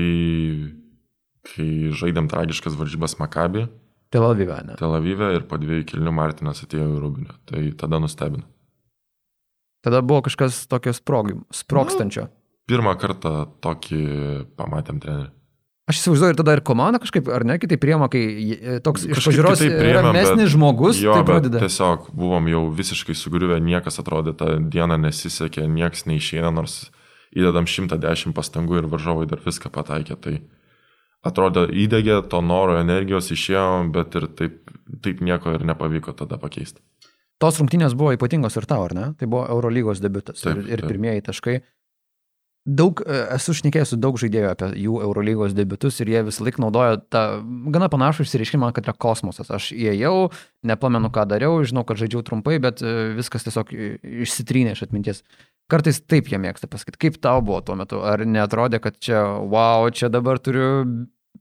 [1.53, 1.71] kai
[2.03, 3.69] žaidėm tragiškas varžybas Makabi.
[4.13, 4.77] Tel Avive, ne?
[4.83, 7.39] Tel Avive ir po dviejų kilnių Martinas atėjo į Rubinę.
[7.49, 8.45] Tai tada nustebino.
[9.83, 12.29] Tada buvo kažkas tokio sprogim, sprokstančio.
[12.29, 14.03] Nu, pirmą kartą tokį
[14.59, 15.31] pamatėm trenerį.
[15.91, 19.19] Aš įsivaizduoju, ir tada ir komanda kažkaip, ar ne, kitaip priema, kai e, toks iš
[19.27, 19.65] pažiūros
[19.99, 21.01] ramesnis žmogus.
[21.03, 21.59] Jo, tai pradeda.
[21.65, 26.77] Tiesiog buvom jau visiškai sugriuvę, niekas atrodė, tą dieną nesisekė, niekas neišėjo, nors
[27.35, 30.17] įdedam 110 pastangų ir varžovai dar viską pataikė.
[30.23, 30.37] Tai
[31.27, 34.73] atrodo, įdegė to noro, energijos išėjom, bet ir taip,
[35.03, 36.79] taip nieko ir nepavyko tada pakeisti.
[37.43, 39.07] Tos rungtynės buvo ypatingos ir tau, ar ne?
[39.19, 40.93] Tai buvo Eurolygos debutas taip, ir, ir taip.
[40.93, 41.57] pirmieji taškai.
[42.63, 46.63] Daug, e, esu šnekėjęs su daug žaidėjų apie jų Eurolygos debutus ir jie visą laiką
[46.63, 47.23] naudojo tą
[47.75, 49.51] gana panašų išsireiškimą, kad yra kosmosas.
[49.51, 50.29] Aš įėjau,
[50.71, 53.73] nepamenu, ką dariau, žinau, kad žaidžiau trumpai, bet e, viskas tiesiog
[54.23, 55.25] išsitrynė iš atminties.
[55.73, 57.01] Kartais taip jie mėgsta pasakyti.
[57.03, 57.99] Kaip tau buvo tuo metu?
[58.07, 60.85] Ar netrodė, kad čia, wow, čia dabar turiu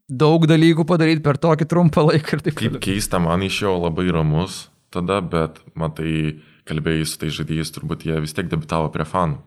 [0.09, 2.79] daug dalykų padaryti per tokį trumpą laiką ir taip toliau?
[2.79, 8.17] Kaip keista, man išėjo labai ramus tada, bet matai, kalbėjai su tai žaidėjais, turbūt jie
[8.25, 9.37] vis tiek debitavo prie fanų.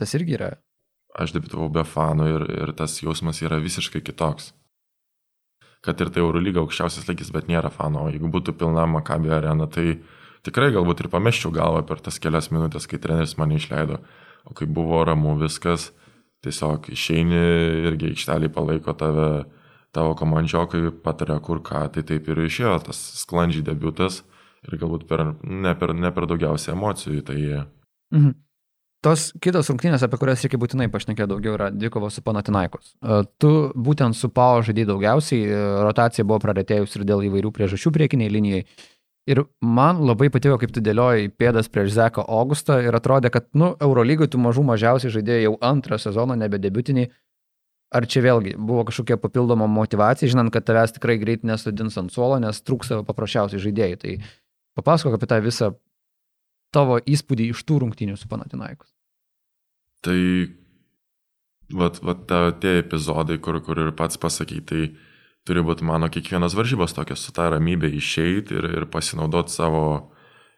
[0.00, 0.54] Tas irgi yra.
[1.20, 4.54] Aš debitavau be fanų ir, ir tas jausmas yra visiškai kitoks.
[5.84, 9.66] Kad ir tai Eurolyga aukščiausias lygis, bet nėra fanų, o jeigu būtų pilna Makabio arena,
[9.68, 9.98] tai
[10.46, 14.00] tikrai galbūt ir pameščiau galvą per tas kelias minutės, kai treneris mane išleido.
[14.48, 15.90] O kai buvo ramu viskas,
[16.44, 17.40] tiesiog išeini
[17.90, 19.30] irgi aikštelį palaiko tave,
[19.96, 24.22] tavo komandžiokai patarė kur ką, tai taip ir išėjo tas sklandžiai debutas
[24.68, 27.24] ir galbūt per, ne, per, ne per daugiausiai emocijų.
[27.26, 27.40] Tai...
[28.16, 28.36] Mhm.
[29.00, 32.90] Tos kitos rungtynės, apie kurias reikia būtinai pašnekėti daugiau, yra dvikova su Panatinaikos.
[33.00, 37.94] E, tu būtent su Pau žaidėjai daugiausiai, e, rotacija buvo praretėjus ir dėl įvairių priežasčių
[37.96, 38.66] priekiniai linijai.
[39.30, 43.72] Ir man labai patiko, kaip tu dėlioji pėdas prieš Zeką Augustą ir atrodė, kad, nu,
[43.80, 47.08] Eurolygai tu mažų mažiausiai žaidėjai jau antrą sezoną, nebe debutiniai.
[47.96, 52.36] Ar čia vėlgi buvo kažkokia papildoma motivacija, žinant, kad tavęs tikrai greit nesudins ant suolo,
[52.42, 54.00] nes trūksta paprasčiausiai žaidėjai.
[54.02, 54.18] Tai
[54.78, 55.72] papasakok apie tą visą
[56.74, 58.90] tavo įspūdį iš tų rungtynių su Panatinaikos?
[60.04, 60.20] Tai,
[61.76, 62.24] vat, vat
[62.62, 64.86] tie epizodai, kur, kur ir pats pasakai, tai
[65.48, 69.84] turi būti mano kiekvienas varžybos tokios su tą ramybę išeiti ir, ir pasinaudoti savo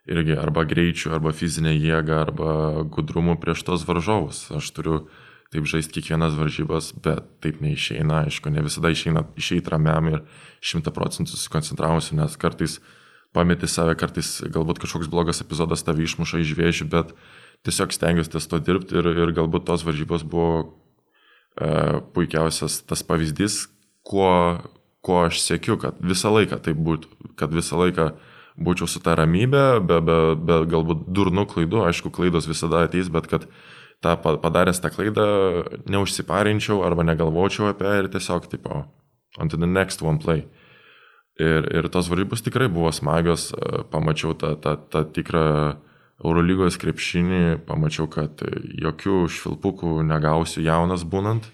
[0.07, 2.55] irgi arba greičiu, arba fizinę jėgą, arba
[2.91, 4.49] gudrumu prieš tos varžovus.
[4.55, 5.05] Aš turiu
[5.53, 10.25] taip žaisti kiekvienas varžybas, bet taip neišeina, aišku, ne visada išeina išeiti ramiam ir
[10.65, 13.02] šimta procentų susikoncentravusi, nes kartais uh,
[13.37, 17.15] pameti save, kartais galbūt kažkoks blogas epizodas tave išmuša iš vėžių, bet
[17.67, 20.53] tiesiog stengiuosi ties to dirbti ir, ir galbūt tos varžybos buvo
[21.57, 23.67] e, puikiausias tas pavyzdys,
[24.07, 24.61] kuo,
[25.05, 28.13] kuo aš sėkiu, kad visą laiką tai būtų, kad visą laiką
[28.61, 33.31] būčiau su ta ramybė, be, be, be galbūt durnų klaidų, aišku, klaidos visada ateis, bet
[33.31, 33.47] kad
[34.03, 35.27] tą padaręs tą klaidą
[35.89, 38.85] neužsiparinčiau arba negalvočiau apie ją ir tiesiog, tipo,
[39.39, 40.45] on to the next one play.
[41.41, 45.45] Ir, ir tos varžybos tikrai buvo smagios, e, pamačiau tą, tą, tą tikrą
[46.23, 48.45] Eurolygos krepšinį, pamačiau, kad
[48.79, 51.49] jokių švilpukų negausiu jaunas būnant.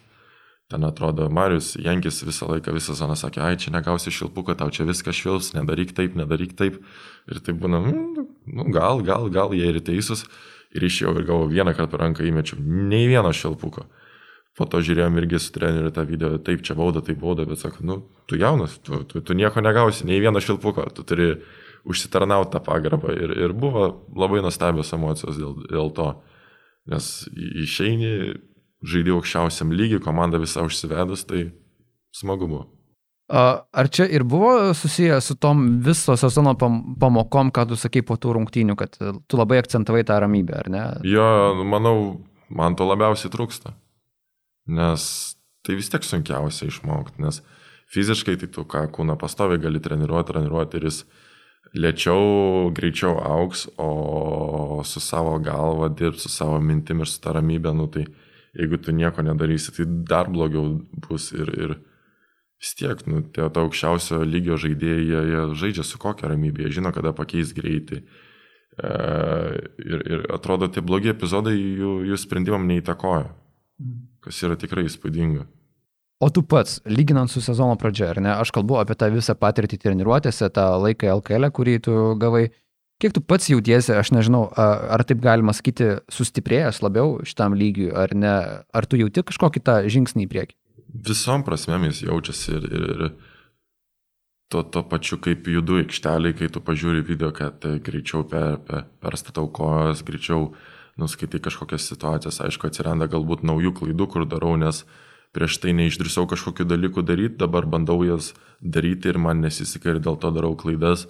[0.69, 4.85] Ten atrodo, Marius Jankis visą laiką, visą zoną sakė, ai, čia negausi šilpuką, tau čia
[4.85, 6.83] viskas švilps, nedaryk taip, nedaryk taip.
[7.31, 10.27] Ir taip būna, nu, nu gal, gal, gal jie ir teisūs.
[10.77, 13.87] Ir išėjau ir gavau vieną kartą ranką įmečiau, nei vieno šilpuko
[14.59, 17.85] po to žiūrėjom irgi su treneriu tą video, taip čia bauda, taip bauda, bet sako,
[17.87, 21.31] nu, tu jaunas, tu, tu, tu nieko negausi, nei vieno šilpuko, tu turi
[21.88, 23.87] užsitarnauti tą pagarbą ir, ir buvo
[24.18, 26.09] labai nuostabios emocijos dėl, dėl to,
[26.90, 28.35] nes išeini,
[28.83, 31.49] žaidži aukščiausiam lygiui, komanda visą užsivedus, tai
[32.14, 32.66] smagu buvo.
[33.29, 38.38] Ar čia ir buvo susiję su tom viso sezono pamokom, ką tu sakai po tų
[38.38, 40.87] rungtynių, kad tu labai akcentavai tą ramybę, ar ne?
[41.05, 41.29] Jo,
[41.68, 41.99] manau,
[42.49, 43.77] man to labiausiai trūksta
[44.68, 45.09] nes
[45.66, 47.40] tai vis tiek sunkiausia išmokti, nes
[47.92, 51.02] fiziškai tai tu ką kūną pastoviai gali treniruoti, treniruoti ir jis
[51.76, 57.74] lėčiau, greičiau auks, o su savo galva dirbti, su savo mintim ir su ta ramybė,
[57.76, 58.07] nu tai
[58.57, 60.78] jeigu tu nieko nedarysi, tai dar blogiau
[61.09, 61.74] bus ir, ir
[62.59, 66.78] vis tiek, nu, tie to aukščiausio lygio žaidėjai, jie, jie žaidžia su kokia ramybė, jie
[66.81, 68.00] žino, kada pakeis greitį.
[68.78, 68.94] E,
[69.85, 73.28] ir, ir atrodo, tie blogi epizodai jų, jų sprendimam neįtakoja.
[74.29, 75.47] Kas yra tikrai įspūdinga.
[76.21, 79.79] O tu pats, lyginant su sezono pradžia, ar ne, aš kalbu apie tą visą patirtį
[79.85, 82.49] treniruotėse, tą laiką LKL, kurį tu gavai,
[83.01, 88.12] kiek tu pats jautiesi, aš nežinau, ar taip galima sakyti, sustiprėjęs labiau šitam lygiui, ar
[88.19, 88.35] ne,
[88.67, 90.59] ar tu jauti kažkokį tą žingsnį į priekį?
[91.09, 93.05] Visom prasmėm jis jaučiasi ir, ir, ir
[94.51, 99.47] to, to pačiu kaip judu aikšteliai, kai tu pažiūri video, kad greičiau per, per, perstatau
[99.55, 100.67] kojas, greičiau uh,
[100.98, 104.84] nuskaitai kažkokias situacijas, aišku, atsiranda galbūt naujų klaidų, kur darau, nes
[105.37, 110.18] prieš tai neišdrįsau kažkokių dalykų daryti, dabar bandau jas daryti ir man nesiseka ir dėl
[110.20, 111.06] to darau klaidas.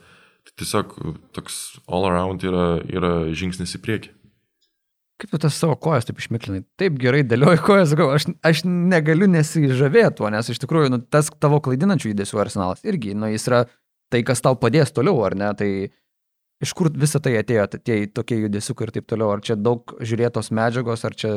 [0.49, 0.95] Tai tiesiog
[1.37, 4.15] toks all around yra, yra žingsnis į priekį.
[5.19, 6.63] Kaip tu tas savo kojas taip išmiklinai?
[6.79, 11.33] Taip gerai dėlioji kojas, sakau, aš, aš negaliu nesižavėti tuo, nes iš tikrųjų nu, tas
[11.43, 13.65] tavo klaidinančių judesių arsenalas irgi, nu, jis yra
[14.13, 15.51] tai, kas tau padės toliau, ar ne?
[15.59, 15.71] Tai
[16.65, 19.31] Iš kur visą tai atėjo, tie tokie judesiukai ir taip toliau?
[19.35, 21.33] Ar čia daug žiūrėtos medžiagos, ar čia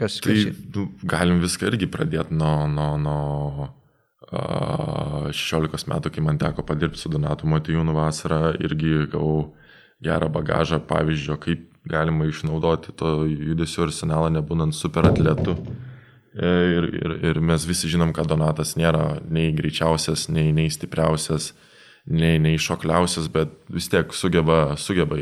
[0.00, 0.24] kažkas?
[0.24, 6.64] Tai nu, galim viską irgi pradėti nuo, nuo, nuo uh, 16 metų, kai man teko
[6.64, 9.52] padirbti su Donatu Matijūnu vasarą, irgi gavau
[10.02, 15.56] gerą bagažą pavyzdžio, kaip galima išnaudoti to judesio arsenalą, nebūnant super atletu.
[16.32, 21.50] Ir, ir, ir mes visi žinom, kad Donatas nėra nei greičiausias, nei, nei stipriausias.
[22.02, 25.18] Uh, nei, nei šokliausias, bet vis tiek sugeba, sugeba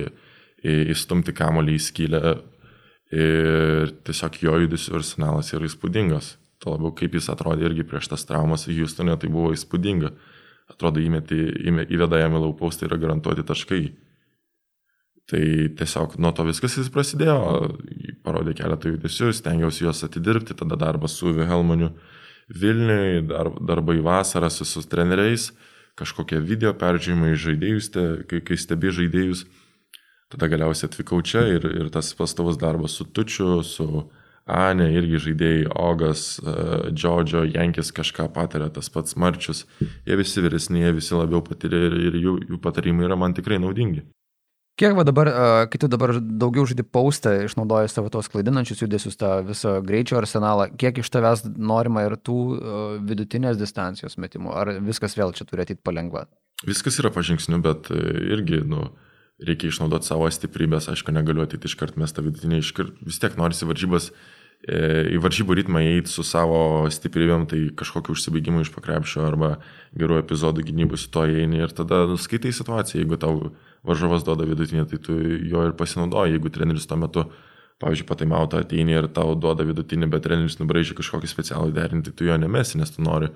[0.60, 2.20] įstumti kamolį į skylę
[3.10, 6.36] ir tiesiog jo judesių arsenalas yra įspūdingas.
[6.60, 10.12] Tuo labiau, kaip jis atrodė irgi prieš tas traumas Houstone, tai buvo įspūdinga.
[10.70, 13.80] Atrodo, įmeti, įveda jam į laupaus, tai yra garantuoti taškai.
[15.30, 15.42] Tai
[15.78, 17.38] tiesiog nuo to viskas jis prasidėjo,
[18.26, 21.94] parodė keletą judesių, stengiausi juos atidirbti, tada darbas su Helmaniu
[22.50, 25.50] Vilniui, dar, darbai vasarą su, su treneriais
[25.98, 29.44] kažkokie video peržiūrimai žaidėjus, te, kai, kai stebi žaidėjus,
[30.30, 34.06] tada galiausiai atvykau čia ir, ir tas pastovus darbas su Tučiu, su
[34.50, 36.24] Ane, irgi žaidėjai, Ogas,
[36.90, 39.66] Džodžio, Jankis kažką patiria, tas pats Marčius.
[40.08, 43.60] Jie visi vyresni, jie visi labiau patyrė ir, ir jų, jų patarimai yra man tikrai
[43.62, 44.02] naudingi.
[44.80, 45.28] Kiek va dabar,
[45.68, 50.70] kai tu dabar daugiau žaidži paustą, išnaudoji savo tos klaidinančius judesius, tą visą greičio arsenalą,
[50.80, 52.38] kiek iš tavęs norima ir tų
[53.10, 56.24] vidutinės distancijos metimų, ar viskas vėl čia turi ateit palengva?
[56.64, 58.00] Viskas yra pažingsniu, bet e,
[58.32, 58.88] irgi, nu,
[59.44, 63.68] reikia išnaudoti savo stiprybės, aišku, negaliu ateiti iškart mes tą vidutinį, iškart vis tiek norisi
[63.68, 69.54] varžybas E, į varžybų ritmą įeiti su savo stiprybėm, tai kažkokiu užsibaigimu iš pakrepšio arba
[69.96, 73.54] gerų epizodų gynybų su to įeini ir tada skaitai situaciją, jeigu tau
[73.88, 75.16] varžovas duoda vidutinį, tai tu
[75.48, 77.24] jo ir pasinaudoji, jeigu treneris tuo metu,
[77.80, 82.28] pavyzdžiui, pataimautą ateini ir tau duoda vidutinį, bet treneris nubraižė kažkokį specialų derinį, tai tu
[82.28, 83.32] jo nemesi, nes tu nori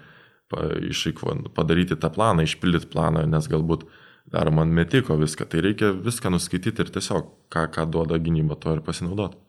[0.53, 3.89] padaryti tą planą, išpildyti planą, nes galbūt
[4.29, 8.77] dar man metiko viską, tai reikia viską nuskaityti ir tiesiog, ką, ką duoda gynyba, to
[8.77, 9.44] ir pasinaudoti.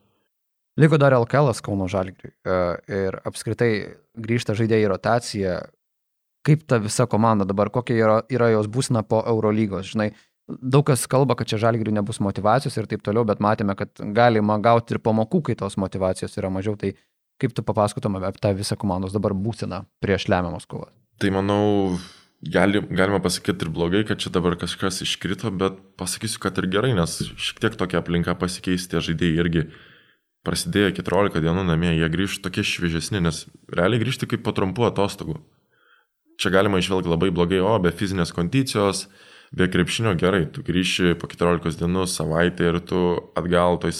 [0.79, 2.59] Liko dar LKL Kauno Žalgiriui e,
[2.91, 3.71] ir apskritai
[4.19, 5.57] grįžta žaidėjai į rotaciją.
[6.45, 10.11] Kaip ta visa komanda dabar, kokia yra, yra jos būsina po Eurolygos, žinai,
[10.45, 14.59] daug kas kalba, kad čia Žalgiriui nebus motivacijos ir taip toliau, bet matėme, kad galima
[14.61, 16.93] gauti ir pamokų, kai tos motivacijos yra mažiau, tai
[17.41, 20.93] kaip tu papasakotum apie tą visą komandos dabar būsiną prieš lemiamos kovas?
[21.23, 21.95] Tai manau,
[22.43, 26.93] gali, galima pasakyti ir blogai, kad čia dabar kažkas iškrito, bet pasakysiu, kad ir gerai,
[26.99, 29.67] nes šiek tiek tokia aplinka pasikeisti, tie žaidėjai irgi
[30.45, 35.39] prasidėjo 14 dienų namie, jie grįžtų tokie šviežesni, nes realiai grįžti kaip po trumpų atostogų.
[36.41, 39.05] Čia galima išvelgti labai blogai, o be fizinės kondicijos,
[39.55, 43.05] be krepšinio gerai, tu grįši po 14 dienų, savaitę ir tu
[43.39, 43.95] atgal toj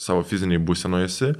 [0.00, 1.30] savo fiziniai būsenoje esi,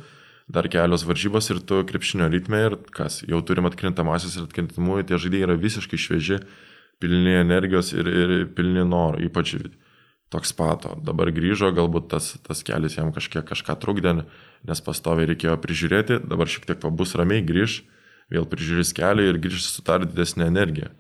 [0.53, 5.20] dar kelios varžybos ir tu krepšinio ritme ir kas, jau turim atkrintamasis ir atkrintamųjų, tie
[5.24, 6.40] žaidėjai yra visiškai švieži,
[7.03, 9.57] pilni energijos ir, ir pilni noro, ypač
[10.33, 10.97] toks pato.
[11.03, 14.16] Dabar grįžo, galbūt tas, tas kelias jam kažkiek kažką trukdė,
[14.66, 17.81] nes pastoviai reikėjo prižiūrėti, dabar šiek tiek pabus ramiai, grįž,
[18.33, 20.91] vėl prižiūrės kelią ir grįž su dar didesnė energija.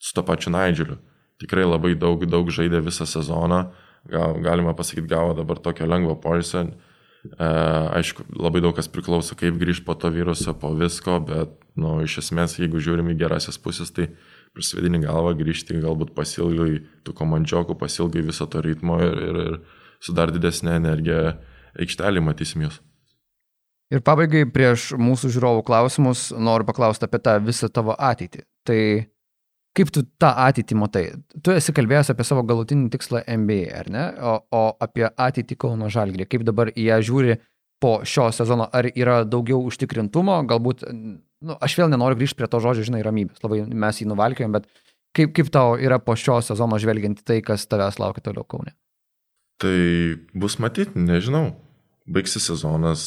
[0.00, 0.96] Su to pačiu Naidželiu.
[1.38, 3.68] Tikrai labai daug, daug žaidė visą sezoną,
[4.10, 6.64] gal, galima pasakyti, gavo dabar tokio lengvo poilsio.
[7.28, 7.48] E,
[7.98, 12.20] aišku, labai daug kas priklauso, kaip grįž po to viruso, po visko, bet, nu, iš
[12.24, 14.08] esmės, jeigu žiūrim į gerasias pusės, tai
[14.58, 19.58] prisvedini galvą, grįžti galbūt pasilgai tų komandžiokų, pasilgai viso to ritmo ir, ir, ir
[20.02, 21.38] su dar didesnė energija
[21.78, 22.80] aikštelį matysim jūs.
[23.88, 28.42] Ir pabaigai prieš mūsų žiūrovų klausimus noriu paklausti apie tą visą tavo ateitį.
[28.68, 28.80] Tai
[29.78, 31.04] kaip tu tą ateitį matai?
[31.40, 34.04] Tu esi kalbėjęs apie savo galutinį tikslą NBA, ar ne?
[34.20, 36.28] O, o apie ateitį Kauno Žalgrį.
[36.28, 37.38] Kaip dabar į ją žiūri
[37.80, 38.68] po šio sezono?
[38.68, 40.36] Ar yra daugiau užtikrintumo?
[40.50, 40.84] Galbūt
[41.44, 44.68] nu, aš vėl nenoriu grįžti prie to žodžio, žinai, ramybės, labai mes jį nuvalkėjom, bet
[45.16, 48.74] kaip, kaip tau yra po šio sezono žvelgiant tai, kas tavęs laukia toliau Kaune?
[49.58, 49.78] Tai
[50.38, 51.50] bus matyti, nežinau.
[52.08, 53.04] Baigsis sezonas,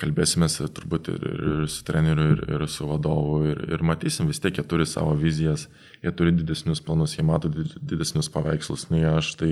[0.00, 4.60] kalbėsime turbūt ir, ir su treneriu, ir, ir su vadovu, ir, ir matysim, vis tiek
[4.60, 5.66] jie turi savo vizijas,
[6.04, 9.50] jie turi didesnius planus, jie mato didesnius paveikslus nei aš, tai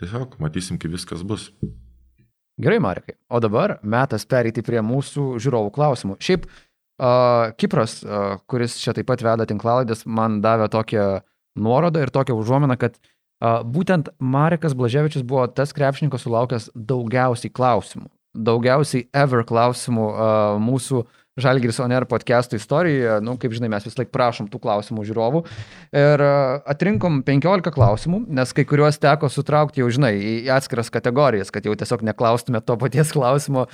[0.00, 1.50] tiesiog matysim, kaip viskas bus.
[2.58, 3.14] Gerai, Marikai.
[3.30, 6.16] O dabar metas pereiti prie mūsų žiūrovų klausimų.
[6.22, 11.06] Šiaip uh, Kipras, uh, kuris čia taip pat veda tinklalaidės, man davė tokią
[11.58, 18.10] nuorodą ir tokią užuominą, kad uh, būtent Marekas Blaževičius buvo tas krepšininkas sulaukęs daugiausiai klausimų.
[18.34, 23.96] Daugiausiai ever klausimų uh, mūsų uh, Žalgiris Oner podcastų istorijoje, nu, kaip žinai, mes vis
[23.98, 25.42] laik prašom tų klausimų žiūrovų.
[25.96, 26.32] Ir e,
[26.74, 31.76] atrinkom 15 klausimų, nes kai kuriuos teko sutraukti jau, žinai, į atskiras kategorijas, kad jau
[31.78, 33.68] tiesiog neklaustume to paties klausimo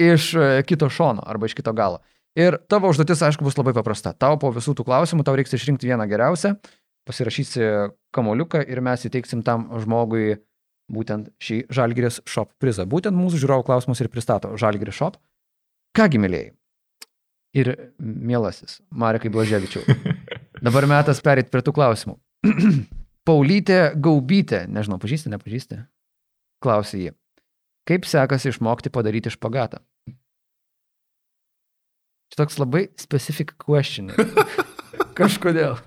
[0.00, 2.00] iš e, kito šono arba iš kito galo.
[2.38, 4.12] Ir tavo užduotis, aišku, bus labai paprasta.
[4.14, 6.54] Tau po visų tų klausimų tau reiks išrinkti vieną geriausią,
[7.08, 7.66] pasirašysi
[8.14, 10.38] kamoliuką ir mes įteiksim tam žmogui
[10.90, 12.86] būtent šį Žalgiris Shop prizą.
[12.86, 15.18] Būtent mūsų žiūrovų klausimus ir pristato Žalgiris Shop.
[15.96, 16.52] Kągi, mėlyjei,
[17.56, 19.82] ir mielasis Marekai Blaževičiau.
[20.64, 22.16] Dabar metas perėti prie tų klausimų.
[23.28, 25.80] Paulytė Gaubytė, nežinau, pažįsti, nepažįsti?
[26.64, 27.12] Klausė jį.
[27.88, 29.80] Kaip sekasi išmokti padaryti špagatą?
[32.30, 34.12] Čia toks labai specific question.
[35.18, 35.80] Kažkodėl.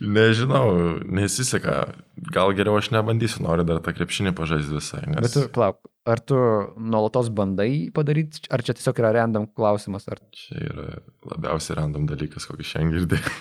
[0.00, 1.92] Nežinau, nesiseka.
[2.32, 5.02] Gal geriau aš nebandysiu, noriu dar tą krepšinį pažaisti visai.
[5.04, 5.20] Nes...
[5.26, 6.38] Bet tu, plauk, ar tu
[6.80, 10.08] nuolatos bandai padaryti, ar čia tiesiog yra random klausimas?
[10.08, 10.22] Ar...
[10.36, 10.86] Čia yra
[11.28, 13.34] labiausiai random dalykas, kokį šiandien girdėjau.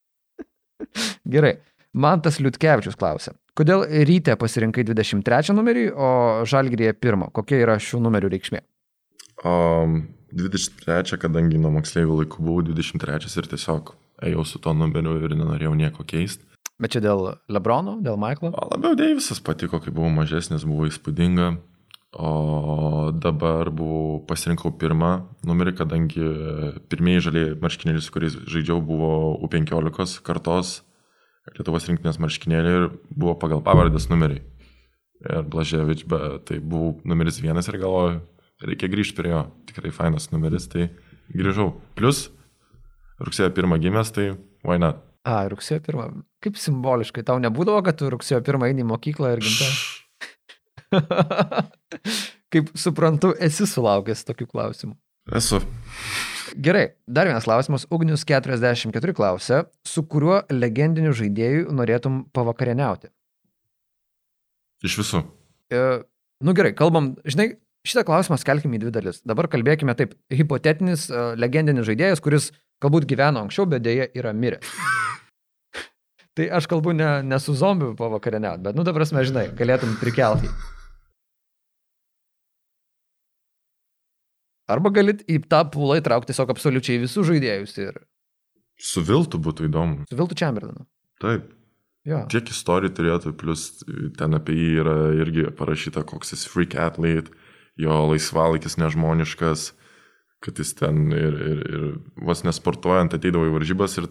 [1.36, 1.56] Gerai.
[1.90, 3.32] Man tas Liutkevičius klausė.
[3.58, 6.10] Kodėl ryte pasirinkai 23 numerį, o
[6.48, 7.32] žalgrėje pirmą?
[7.34, 8.60] Kokia yra šių numerių reikšmė?
[9.48, 10.02] Um,
[10.36, 13.94] 23, kadangi nuo moksleivių laikų buvau 23 ir tiesiog
[14.26, 16.46] ėjau su to numeriu ir nenorėjau nieko keisti.
[16.80, 18.54] Bet čia dėl Lebrono, dėl Michaelo?
[18.72, 21.50] Labiau Deivisas patiko, kai buvau mažesnis, buvo įspūdinga.
[22.10, 25.10] O dabar buvau, pasirinkau pirmą
[25.46, 26.30] numerį, kadangi
[26.90, 29.10] pirmieji žaliai marškinėliai, su kuriais žaidžiau, buvo
[29.46, 30.80] U15 kartos
[31.50, 34.42] Lietuvos rinktinės marškinėliai ir buvo pagal pavardės numeriai.
[35.20, 38.20] Ir Blaževič, bet tai buvau numeris vienas ir galvoju,
[38.64, 39.44] reikia grįžti prie jo.
[39.68, 40.88] Tikrai fainas numeris, tai
[41.32, 41.74] grįžau.
[41.98, 42.28] Plus,
[43.20, 44.32] rugsėjo pirmą gimęs, tai
[44.66, 45.02] why not?
[45.28, 46.08] A, rugsėjo pirmą.
[46.40, 49.70] Kaip simboliškai, tau nebūdavo, kad tu rugsėjo pirmą eini į mokyklą ir gimtai?
[52.52, 54.96] Kaip suprantu, esi sulaukęs tokių klausimų.
[55.36, 55.60] Esu.
[56.58, 57.84] Gerai, dar vienas klausimas.
[57.94, 63.12] Ugnius 44 klausia, su kuriuo legendiniu žaidėju norėtum pavakarieniauti?
[64.88, 65.20] Iš visų.
[65.70, 65.82] E,
[66.42, 67.52] nu gerai, kalbam, žinai,
[67.86, 69.20] šitą klausimą skelkime į dvi dalis.
[69.28, 72.50] Dabar kalbėkime taip, hipotetinis, uh, legendinis žaidėjas, kuris
[72.82, 74.74] galbūt gyveno anksčiau, bet dėja yra miręs.
[76.36, 80.50] tai aš kalbu ne, ne su zombiu pavakarieniauti, bet, nu, dabar mes, žinai, galėtum prikelti.
[84.70, 87.96] Arba galit į tą pūlą įtraukti tiesiog absoliučiai visus žaidėjus ir...
[88.80, 90.04] Su Viltu būtų įdomu.
[90.08, 90.86] Su Viltu Chamberlainu.
[91.20, 91.50] Taip.
[92.08, 92.22] Jo.
[92.32, 93.82] Tiek istorijų turėtų, plus
[94.16, 97.34] ten apie jį yra irgi parašyta, koks jis freak athlete,
[97.80, 99.66] jo laisvalaikis nežmoniškas,
[100.44, 101.84] kad jis ten ir, ir, ir
[102.24, 104.08] vos nesportuojant ateidavo į varžybas ir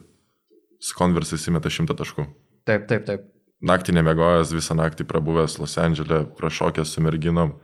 [0.79, 2.27] su konversais įmeta šimtą taškų.
[2.69, 3.25] Taip, taip, taip.
[3.65, 7.57] Naktį nemegojęs, visą naktį prabuvęs Los Andželė, prašokęs su merginom.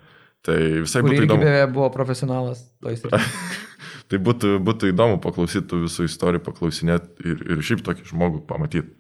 [0.46, 1.46] Tai visai Kur būtų įdomu.
[1.46, 2.66] beje buvo profesionalas.
[4.10, 8.92] Tai būtų, būtų įdomu paklausyti tų visų istorijų, paklausinėti ir, ir šiaip tokį žmogų pamatyti.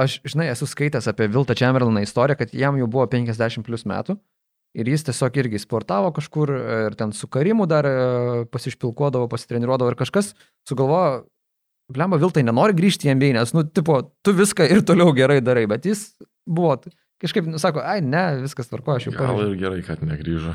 [0.00, 4.16] Aš, žinai, esu skaitęs apie Viltą Chamberlainą istoriją, kad jam jau buvo 50 plus metų
[4.74, 6.52] ir jis tiesiog irgi sportavo kažkur
[6.86, 7.94] ir ten su karimu dar e,
[8.52, 10.32] pasišpilkuodavo, pasitreniruodavo ir kažkas
[10.68, 11.24] sugalvojo,
[11.90, 15.66] blemba Viltai nenori grįžti į MBA, nes, nu, tipo, tu viską ir toliau gerai darai,
[15.66, 16.04] bet jis
[16.46, 16.76] buvo
[17.20, 19.50] kažkaip, nu, sako, ai, ne, viskas tvarko, aš jau Gal pavyzdžiui.
[19.56, 20.54] ir gerai, kad negryžo.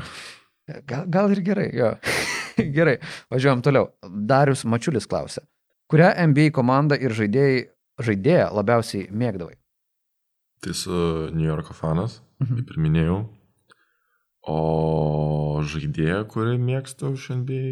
[0.88, 1.92] Gal, gal ir gerai, jo.
[2.78, 2.96] gerai,
[3.30, 3.90] važiuojam toliau.
[4.02, 5.44] Darius Mačiulis klausia,
[5.92, 7.60] kurią NBA komandą ir žaidėjai,
[8.02, 9.54] žaidėją labiausiai mėgdavai?
[10.64, 10.96] Tai su
[11.36, 12.56] New Yorko fanas, Mhm.
[12.58, 13.20] kaip ir minėjau.
[14.46, 17.70] O žaidėją, kurį mėgstu iš NBA,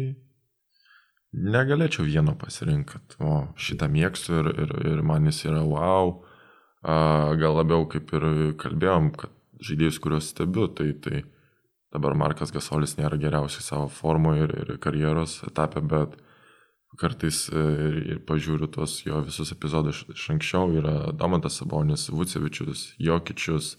[1.55, 3.19] negalėčiau vieno pasirinkti.
[3.23, 6.17] O šitą mėgstu ir, ir, ir man jis yra wow.
[6.85, 8.27] Gal labiau kaip ir
[8.61, 9.31] kalbėjom, kad
[9.63, 11.23] žaidėjus, kuriuos stebiu, tai, tai
[11.95, 16.17] dabar Markas Gasolis nėra geriausiai savo formoje ir, ir karjeros etape, bet
[16.99, 20.71] kartais e, ir, ir pažiūriu tuos jo visus epizodus iš, anksčiau.
[20.79, 23.75] Yra Damantas Sabonis, Vucevičius, Jokičius,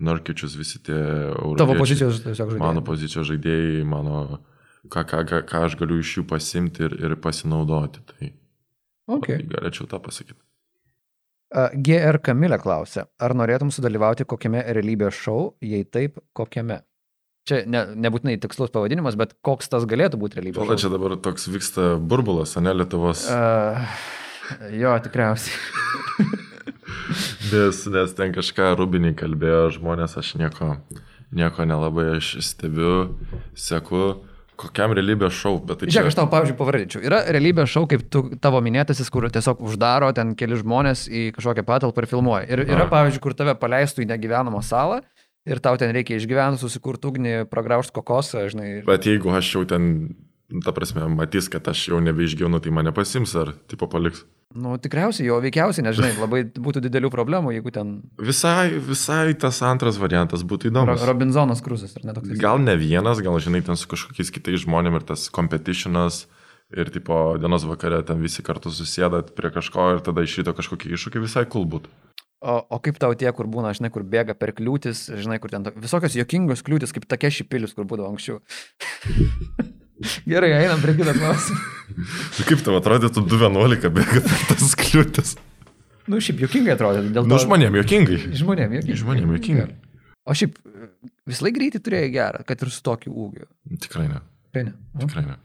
[0.00, 1.78] Norkičius, visi tie Tavo europiečiai.
[1.78, 2.62] pozicijos tiesiog žaidėjai.
[2.64, 4.22] Mano pozicijos žaidėjai, mano,
[4.88, 8.00] ką, ką, ką, ką aš galiu iš jų pasimti ir, ir pasinaudoti.
[8.12, 8.32] Tai
[9.12, 9.42] Okay.
[9.50, 10.38] galėčiau tą pasakyti.
[11.84, 16.78] GR Kamilė klausia, ar norėtum sudalyvauti kokiame realybės šou, jei taip, kokiame?
[17.44, 20.78] Čia ne, nebūtinai tikslus pavadinimas, bet koks tas galėtų būti realybės šou.
[20.78, 23.26] čia dabar toks vyksta burbulas, o ne Lietuvos.
[23.28, 23.82] Uh,
[24.70, 25.58] jo, tikriausiai.
[27.52, 30.76] Nes, nes ten kažką rubiniai kalbėjo žmonės, aš nieko,
[31.36, 33.16] nieko nelabai aš stebiu,
[33.58, 34.22] seku,
[34.62, 35.96] kokiam realybės šau, bet tai čia...
[35.98, 37.02] Žiūrėk, aš tau, pavyzdžiui, pavardinčiau.
[37.08, 41.64] Yra realybės šou, kaip tu, tavo minėtasis, kur tiesiog uždaro ten keli žmonės į kažkokią
[41.66, 42.44] patalpą ir filmuoja.
[42.52, 42.90] Ir yra, A.
[42.92, 45.00] pavyzdžiui, kur tave paleistų į negyvenamą salą
[45.48, 48.68] ir tau ten reikia išgyventi, susikurti ugnį, pragraužti kokosą, žinai.
[48.78, 50.14] ir- Bet jeigu aš jau ten,
[50.62, 54.22] ta prasme, matys, kad aš jau nebeišgyvenu, tai mane pasims ar tipo paliks.
[54.52, 59.98] Nu, tikriausiai, jo veikiausiai, nežinai, labai būtų didelių problemų, jeigu ten Visai, visai tas antras
[60.02, 61.06] variantas būtų Ro įdomus.
[61.08, 62.34] Robinzonas Kruzas, ar ne toks?
[62.40, 66.26] Gal ne vienas, gal žinai, ten su kažkokiais kitais žmonėmis ir tas competitionas
[66.72, 70.94] ir tipo dienos vakare ten visi kartu susėdat prie kažko ir tada iš ryto kažkokį
[70.96, 71.92] iššūkį visai cool būtų.
[72.42, 75.62] O, o kaip tau tie, kur būna, žinai, kur bėga per kliūtis, žinai, kur ten
[75.62, 78.40] to, visokios jokingos kliūtis, kaip tokie šipilius, kur būdavo anksčiau.
[80.28, 81.60] Gerai, einam prie kito klausimą.
[82.36, 85.34] Tai kaip tau atrodytų 2.11 bėga per tas kliūtis?
[86.10, 87.02] Nu, šiaip jokingai atrodo.
[87.14, 88.18] Dėl Nu, to- žmonėm jokingai.
[88.40, 88.98] Žmonėm, jokingai.
[89.02, 89.66] Žmonėm juokingai.
[90.26, 90.56] O šiaip
[91.30, 93.46] vis laik greitį turėjai gerą, kad ir su tokiu ūgiu.
[93.84, 94.18] Tikrai ne.
[94.54, 94.74] Tai ne.
[95.02, 95.36] Tikrai ne.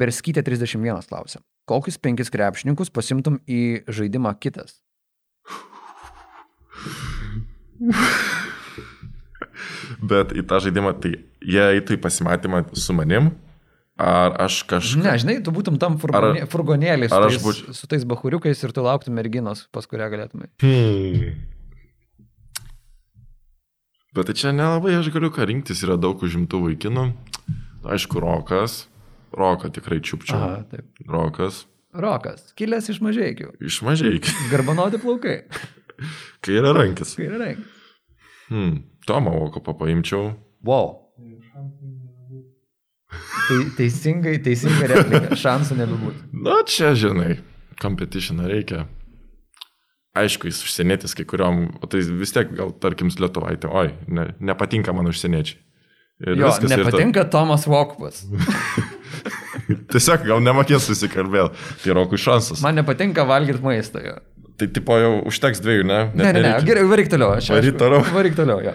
[0.00, 1.40] Berskytė 31 klausia.
[1.68, 4.78] Kokius penkis krepšininkus pasimtum į žaidimą kitas?
[10.02, 13.32] Bet į tą žaidimą, tai jie eitų į pasimatymą su manim,
[13.98, 15.02] ar aš kažką...
[15.04, 18.84] Ne, žinai, tu būtum tam furgonė, furgonėlį su, tais- būč- su tais bahuriukais ir tu
[18.86, 20.48] lauktum merginos, pas kurią galėtumai.
[20.62, 21.34] Hmm.
[24.16, 27.08] Bet tai čia nelabai aš galiu ką rinktis, yra daug užimtų vaikinų.
[27.88, 28.86] Aišku, rokas.
[29.36, 30.38] Roką tikrai čiupčiau.
[30.38, 30.86] Aha, taip.
[31.06, 31.66] Rokas.
[31.92, 33.50] Rokas, kilęs iš mažiekių.
[33.68, 34.14] Iš mažai.
[34.52, 35.42] Garbanoti plaukai.
[36.44, 37.12] Kairė rankis.
[37.18, 37.68] Kairė ranka.
[38.48, 38.78] Hmm.
[39.08, 40.32] Tomą Vokopą paimčiau.
[40.64, 40.94] Wow.
[43.08, 45.38] Tai teisingai, teisingai replika.
[45.40, 46.26] Šansų nebebūtų.
[46.44, 47.38] Na, čia, žinai,
[47.80, 48.84] competitioną reikia.
[50.18, 54.92] Aišku, jis užsienietis kai kuriuom, o tai vis tiek gal, tarkim, lietuvaitė, oi, ne, nepatinka
[54.96, 55.60] man užsieniečiai.
[56.18, 58.24] Ir Jo, viskas, ir nepatinka Tomas Vokupas.
[59.68, 61.60] Ta, tiesiog gal nemokės susikalbėti.
[61.84, 62.62] Tai rokui šansas.
[62.64, 62.78] Man...
[62.80, 64.02] Nepatinka valgyti maistą.
[64.02, 64.16] Jo.
[64.58, 65.98] Tai tipo jau užteks dviejų, ne?
[66.10, 66.66] Ne, ne, ne, nereikia.
[66.66, 67.36] gerai, varyk toliau.
[67.36, 68.02] Aš, Varyk toliau.
[68.16, 68.74] Varyk toliau, jo.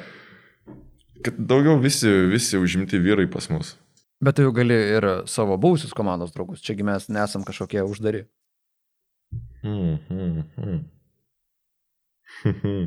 [1.24, 3.74] Kad daugiau visi, visi užimti vyrai pas mus.
[4.24, 6.64] Bet tu jau gali ir savo buvusius komandos draugus.
[6.64, 8.24] Čiagi mes nesam kažkokie uždari.
[9.64, 10.82] Hmm, hmm, hmm.
[12.44, 12.86] Hmm.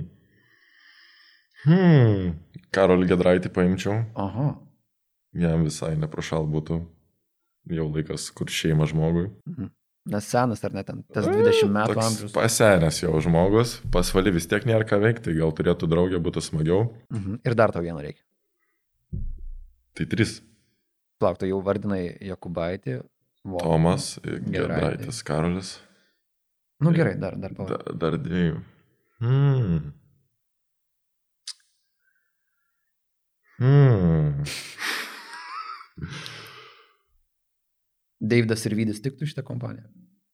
[1.66, 2.34] Hmm.
[2.72, 4.04] Karolį Gedraitį paimčiau.
[4.16, 4.52] Aha.
[5.36, 6.80] Jam visai neprašal būtų.
[7.76, 9.26] Jau laikas, kur šeima žmogui.
[9.48, 9.72] Mhm.
[10.06, 12.32] Nes senas ar ne ten, tas 20 metų Toks amžius.
[12.36, 16.84] Pasenęs jau žmogus, pasvali vis tiek nėra ką veikti, gal turėtų draugę, būtų smagiau.
[17.10, 17.40] Mhm.
[17.42, 18.22] Ir dar tau vieno reikia.
[19.98, 20.38] Tai trys.
[21.20, 23.00] Plauk, tu jau vardinai Jokubaitį.
[23.46, 23.60] Vo.
[23.62, 25.22] Tomas, Gedraitis.
[25.24, 25.76] Karolis.
[26.82, 27.84] Nu gerai, dar, dar pavadinai.
[27.86, 28.58] Da, dar dviejų.
[29.22, 29.92] Hmm.
[33.56, 34.42] Hmm.
[38.20, 39.88] Deividas ir Vydis tiktų šitą kompaniją.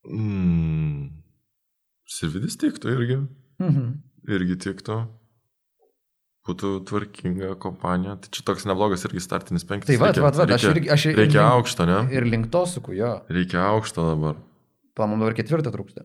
[0.09, 1.23] Hmm.
[2.11, 3.19] Sirvidis tiktų irgi.
[3.63, 3.93] Mhm.
[4.35, 4.99] Irgi tiktų.
[6.43, 8.17] Būtų tvarkinga kompanija.
[8.19, 9.93] Tai čia toks neblogas irgi startinis penktas.
[9.93, 11.99] Tai va, Reikia- va, va, aš reikia- irgi, aš ir, Reikia link- aukšto, ne?
[12.17, 13.13] Ir link to suku, jo.
[13.31, 14.41] Reikia aukšto dabar.
[14.99, 16.03] Pamam dabar ketvirtą trūksta.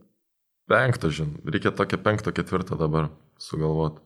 [0.70, 1.32] Penkto, žin.
[1.44, 3.10] Reikia tokio penkto, ketvirto dabar
[3.42, 4.04] sugalvoti.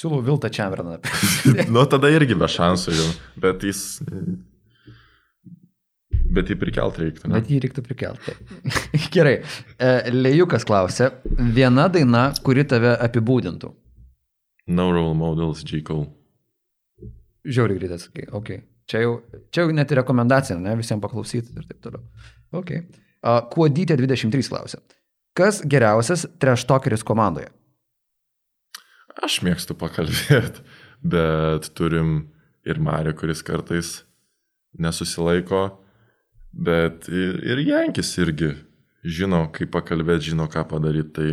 [0.00, 1.00] Siūlau Viltą Čemberną.
[1.74, 3.08] nu, tada irgi be šansų jau.
[3.42, 3.98] Bet jis.
[6.30, 7.26] Bet jį prikelt reiktų.
[7.28, 7.40] Ne?
[7.40, 8.34] Bet jį reiktų prikelti.
[9.14, 9.40] Gerai.
[9.82, 11.10] E, Lejukas klausė,
[11.58, 13.72] viena daina, kuri tave apibūdintų.
[14.70, 15.82] No role models, J.
[15.86, 16.06] Cole.
[17.44, 18.50] Žiauriai greitai sakai, ok.
[18.90, 19.14] Čia jau,
[19.50, 22.04] čia jau net ir rekomendacija, ne, visiems paklausyti ir taip toliau.
[22.54, 22.74] Ok.
[23.20, 24.80] Uh, Kuodytė 23 klausė.
[25.36, 27.50] Kas geriausias treštokeris komandoje?
[29.20, 30.62] Aš mėgstu pakalbėti,
[31.14, 32.30] bet turim
[32.66, 34.00] ir Mario, kuris kartais
[34.78, 35.64] nesusilaiko,
[36.50, 38.54] bet ir, ir Jankis irgi
[39.02, 41.12] žino, kaip pakalbėti, žino, ką padaryti.
[41.16, 41.30] Tai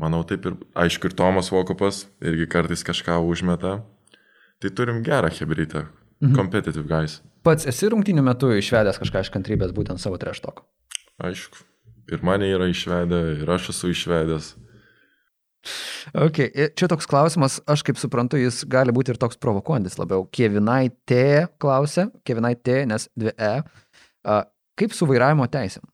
[0.00, 3.78] manau taip ir, aišku, ir Tomas Vokopas irgi kartais kažką užmeta.
[4.62, 5.86] Tai turim gerą hebrytę.
[6.22, 6.34] Mhm.
[6.36, 7.20] Competitive guys.
[7.44, 10.64] Pats esi rungtynių metu išvedęs kažką iš kantrybės būtent savo treštoko.
[11.20, 11.60] Aišku.
[12.12, 14.54] Ir mane yra išvedę, ir aš esu išvedęs.
[16.20, 16.40] Ok,
[16.76, 20.26] čia toks klausimas, aš kaip suprantu, jis gali būti ir toks provokuojantis labiau.
[20.28, 23.54] Kevinai T klausė, Kevinai T, nes dvi E.
[24.76, 25.84] Kaip su vairavimo teisėm?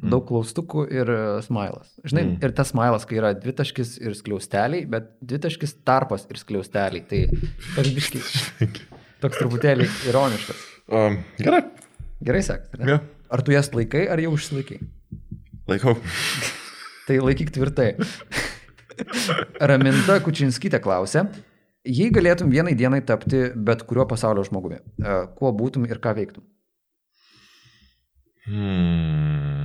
[0.00, 0.08] Mm.
[0.14, 1.90] Daug klaustukų ir e, smailas.
[2.08, 2.30] Žinai, Mm.
[2.38, 2.44] mm.
[2.46, 7.02] ir tas smailas, kai yra dvitaškis ir skliausteliai, bet dvitaškis tarpas ir skliausteliai.
[7.10, 7.20] Tai
[7.76, 8.30] toks biškis,
[9.22, 10.62] toks truputėlį ironiškas.
[10.88, 11.60] Um, gerai.
[12.24, 12.80] Gerai sekasi.
[12.88, 12.98] Ja.
[13.30, 14.80] Ar tu jas laikai, ar jau užsilaikai?
[15.68, 15.94] Laikau.
[17.10, 17.92] Tai laikyk tvirtai.
[19.70, 21.26] Raminta Kučinskytė klausė,
[21.88, 26.44] jei galėtum vienai dienai tapti bet kuriuo pasaulio žmogumi, e, kuo būtum ir ką veiktum?
[28.48, 29.59] Hmm.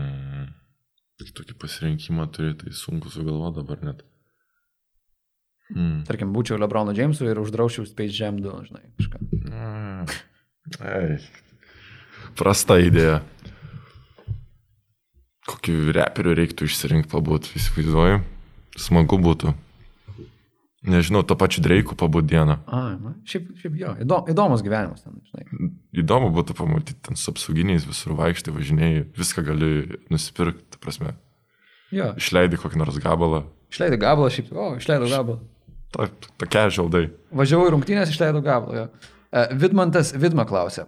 [1.16, 4.04] Tokį pasirinkimą turi, tai sunku sugalvoti dabar net.
[5.72, 6.04] Hmm.
[6.06, 9.22] Tarkim, būčiau Lebrono Jamesu ir uždraučiau Space Jam 2, žinai, kažką.
[9.48, 10.12] Mm.
[10.92, 11.18] Ei.
[12.38, 13.22] Prasta idėja.
[15.50, 18.22] Kokį reperių reiktų išsirinkti pabūt, įsivaizduoju.
[18.82, 19.56] Smagu būtų.
[20.86, 22.60] Nežinau, to pačiu Dreiku pabūt dieną.
[22.70, 25.70] A, na, šiaip, šiaip jo, įdom, įdomus gyvenimas ten, žinai.
[25.98, 29.72] Įdomu būtų pamatyti ten su apsauginiais visur vaikštai, važinėjai, viską gali
[30.14, 31.16] nusipirkti, prasme.
[31.94, 33.44] Jo, Išleidai kokį nors gabalą.
[33.74, 35.40] išleidai gabalą, šiaip, o, išleidau gabalą.
[35.94, 36.08] Ta,
[36.42, 37.06] tokia žaldai.
[37.36, 38.86] Važiavau į rungtynės, išleidau gabalą.
[38.86, 39.12] Jo.
[39.32, 40.88] E, Vidmantas Vidma klausė,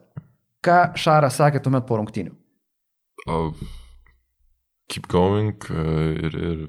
[0.66, 2.34] ką Šaras sakė tuomet po rungtynių?
[3.28, 3.38] O
[4.88, 5.84] keep going e,
[6.28, 6.64] ir, ir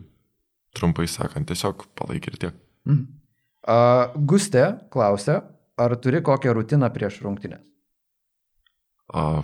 [0.76, 2.58] trumpai sakant, tiesiog palaikė ir tiek.
[2.88, 3.06] Mhm.
[3.68, 4.62] Uh, Gustė
[4.94, 5.40] klausė,
[5.76, 7.60] ar turi kokią rutiną prieš rungtynės?
[9.12, 9.42] A,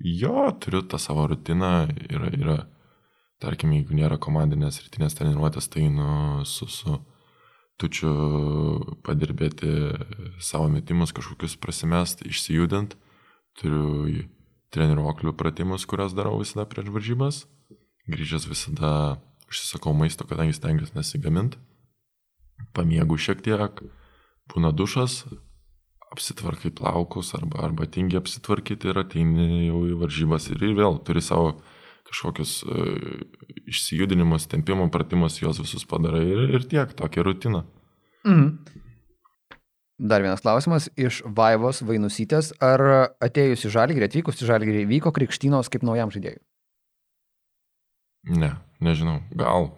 [0.00, 1.70] jo, turiu tą savo rutiną.
[2.08, 2.56] Yra, yra,
[3.42, 6.98] tarkim, jeigu nėra komandinės rytinės treniruotės, tai nu, su, su
[7.78, 8.10] tučiu
[9.06, 9.70] padirbėti
[10.42, 12.96] savo metimus, kažkokius prasimest, išsijudint.
[13.58, 14.26] Turiu
[14.74, 17.40] treniruoklių pratimus, kurias darau visada prieš varžybas.
[18.10, 18.92] Grįžęs visada
[19.48, 21.60] užsisakau maisto, kadangi stengiuosi nesigaminti.
[22.74, 23.82] Pamiegu šiek tiek,
[24.50, 25.22] būna dušas,
[26.12, 31.58] apsitvarkai plaukus arba, arba tingi apsitvarkyti ir ateini jau į varžybas ir vėl turi savo
[32.08, 33.22] kažkokius uh,
[33.68, 37.64] išsijudinimus, tempimo pratimus, juos visus padarai ir, ir tiek, tokia rutina.
[38.26, 38.78] Mhm.
[39.98, 42.52] Dar vienas klausimas iš Vaivos Vainusytės.
[42.62, 42.82] Ar
[43.24, 46.38] atėjus į Žalgirį, atvykus į Žalgirį, vyko krikštynos kaip naujam žaidėjui?
[48.38, 48.52] Ne,
[48.84, 49.72] nežinau, gal,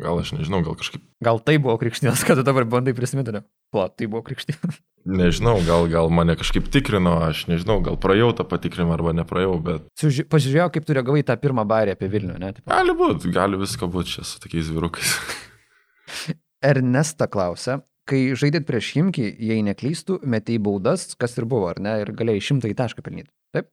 [0.00, 3.32] gal aš nežinau, gal kažkaip, Gal tai buvo krikštynos, kad tu dabar bandai prisiminti?
[3.32, 3.44] ne?
[3.72, 4.80] Pla, tai buvo krikštynos.
[5.06, 9.86] nežinau, gal, gal mane kažkaip tikrino, aš nežinau, gal praėjau tą patikrinimą arba nepraėjau, bet
[10.00, 12.52] Suži- Pažiūrėjau, kaip tu reagavai tą pirmą bairį apie Vilnių, ne?
[12.56, 15.14] Tipo, gali būti, gali visko būti čia su tokiais vyrukais.
[16.64, 21.98] Ernesta klausia, kai žaidėt prieš Himkį, jei neklystų, metėjai baudas, kas ir buvo, ar ne,
[22.04, 23.30] ir galėjai šimtą į tašką pelnyti.
[23.54, 23.68] Taip?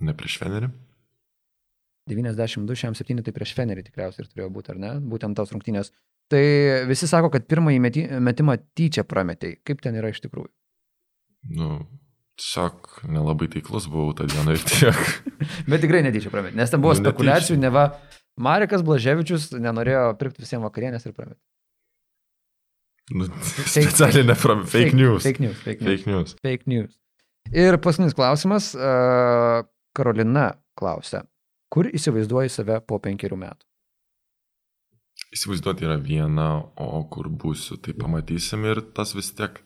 [0.00, 0.70] Ne prieš Fenerį?
[2.08, 4.92] 92, šiam 7, tai prieš Fenerį tikriausiai ir turėjo būti, ar ne?
[5.12, 5.92] Būtent tos rungtynės.
[6.30, 6.40] Tai
[6.88, 9.58] visi sako, kad pirmąjį meti, metimą tyčia prametėjai.
[9.66, 10.48] Kaip ten yra iš tikrųjų?
[11.58, 11.68] Nu,
[12.40, 15.00] tiesiog nelabai taiklus buvau tą dieną ir tiek.
[15.70, 17.66] Bet tikrai netyčia prametė, nes ten buvo Nu, spekulacijų, netyčia.
[17.66, 17.84] neva
[18.40, 21.40] Marekas Blaževičius nenorėjo pirkti visiems vakarienės ir prametė.
[23.10, 23.26] Nu,
[23.66, 24.62] specialiai nepram.
[24.70, 25.24] Fake news.
[25.26, 25.58] Fake news.
[25.66, 25.90] Fake news.
[26.04, 26.34] Fake news.
[26.46, 26.92] Fake news.
[27.50, 28.70] Ir paskutinis klausimas.
[28.78, 29.64] Uh,
[29.96, 31.24] Karolina klausia,
[31.72, 33.66] kur įsivaizduoji save po penkerių metų?
[35.30, 36.48] Įsivaizduoti yra viena,
[36.80, 39.60] o kur būsiu, tai pamatysim ir tas vis tiek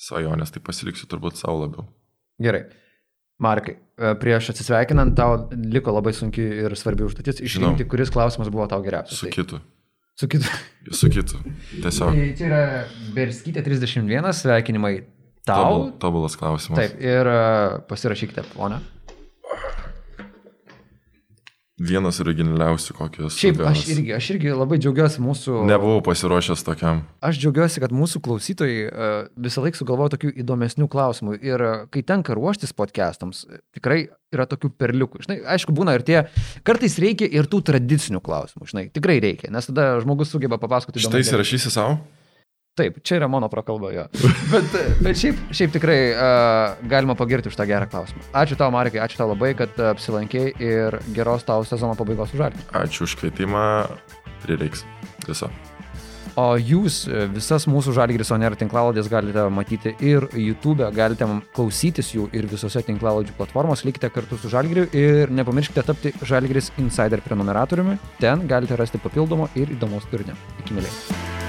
[0.00, 1.84] svajonės, tai pasiliksiu turbūt savo labiau.
[2.40, 2.62] Gerai.
[3.40, 8.66] Markai, e, prieš atsisveikinant, tau liko labai sunki ir svarbi užduotis išrinkti, kuris klausimas buvo
[8.68, 9.16] tau geriausias.
[9.20, 9.60] Su Tai- kitu.
[10.20, 10.48] Su kitu.
[10.92, 11.38] Su kitu.
[11.80, 12.12] Tiesiog.
[12.16, 12.60] Tai čia yra
[13.16, 14.94] Berskytė 31, sveikinimai
[15.48, 15.62] tau.
[15.64, 16.80] Tobul, tobulas klausimas.
[16.82, 17.38] Taip, ir e,
[17.88, 18.80] pasirašykite, ponia.
[21.80, 23.36] Vienas originaliausių, kokius.
[23.40, 25.62] Šiaip aš irgi, aš irgi labai džiaugiuosi mūsų...
[25.70, 27.00] Nebuvau pasiruošęs tokiam.
[27.24, 31.38] Aš džiaugiuosi, kad mūsų klausytojai uh, visą laiką sugalvoja tokių įdomesnių klausimų.
[31.40, 35.24] Ir uh, kai tenka ruoštis podcastams, e, tikrai yra tokių perliukų.
[35.24, 36.20] Žinai, aišku, būna ir tie,
[36.68, 38.68] kartais reikia ir tų tradicinių klausimų.
[38.68, 41.96] Žinai, tikrai reikia, nes tada žmogus sugeba papasakoti Štai įsirašysi savo?
[42.78, 44.04] Taip, čia yra mano prakalba jo.
[44.52, 48.22] Bet, bet šiaip, šiaip tikrai uh, galima pagirti už tą gerą klausimą.
[48.34, 52.70] Ačiū tau, Marikai, ačiū tau labai, kad apsilankėjai ir geros tau sezono pabaigos užartį.
[52.82, 53.66] Ačiū už kvietimą.
[54.40, 54.86] Prireiks.
[55.26, 55.50] Viso.
[56.38, 62.28] O jūs e, visas mūsų Žalgiris Oner tinklaladės galite matyti ir YouTube, galite klausytis jų
[62.36, 68.46] ir visose tinklaladžių platformos, likite kartu su Žalgiriu ir nepamirškite tapti Žalgiris Insider prenumeratoriumi, ten
[68.50, 70.38] galite rasti papildomo ir įdomaus turinio.
[70.62, 71.39] Iki mėlyje.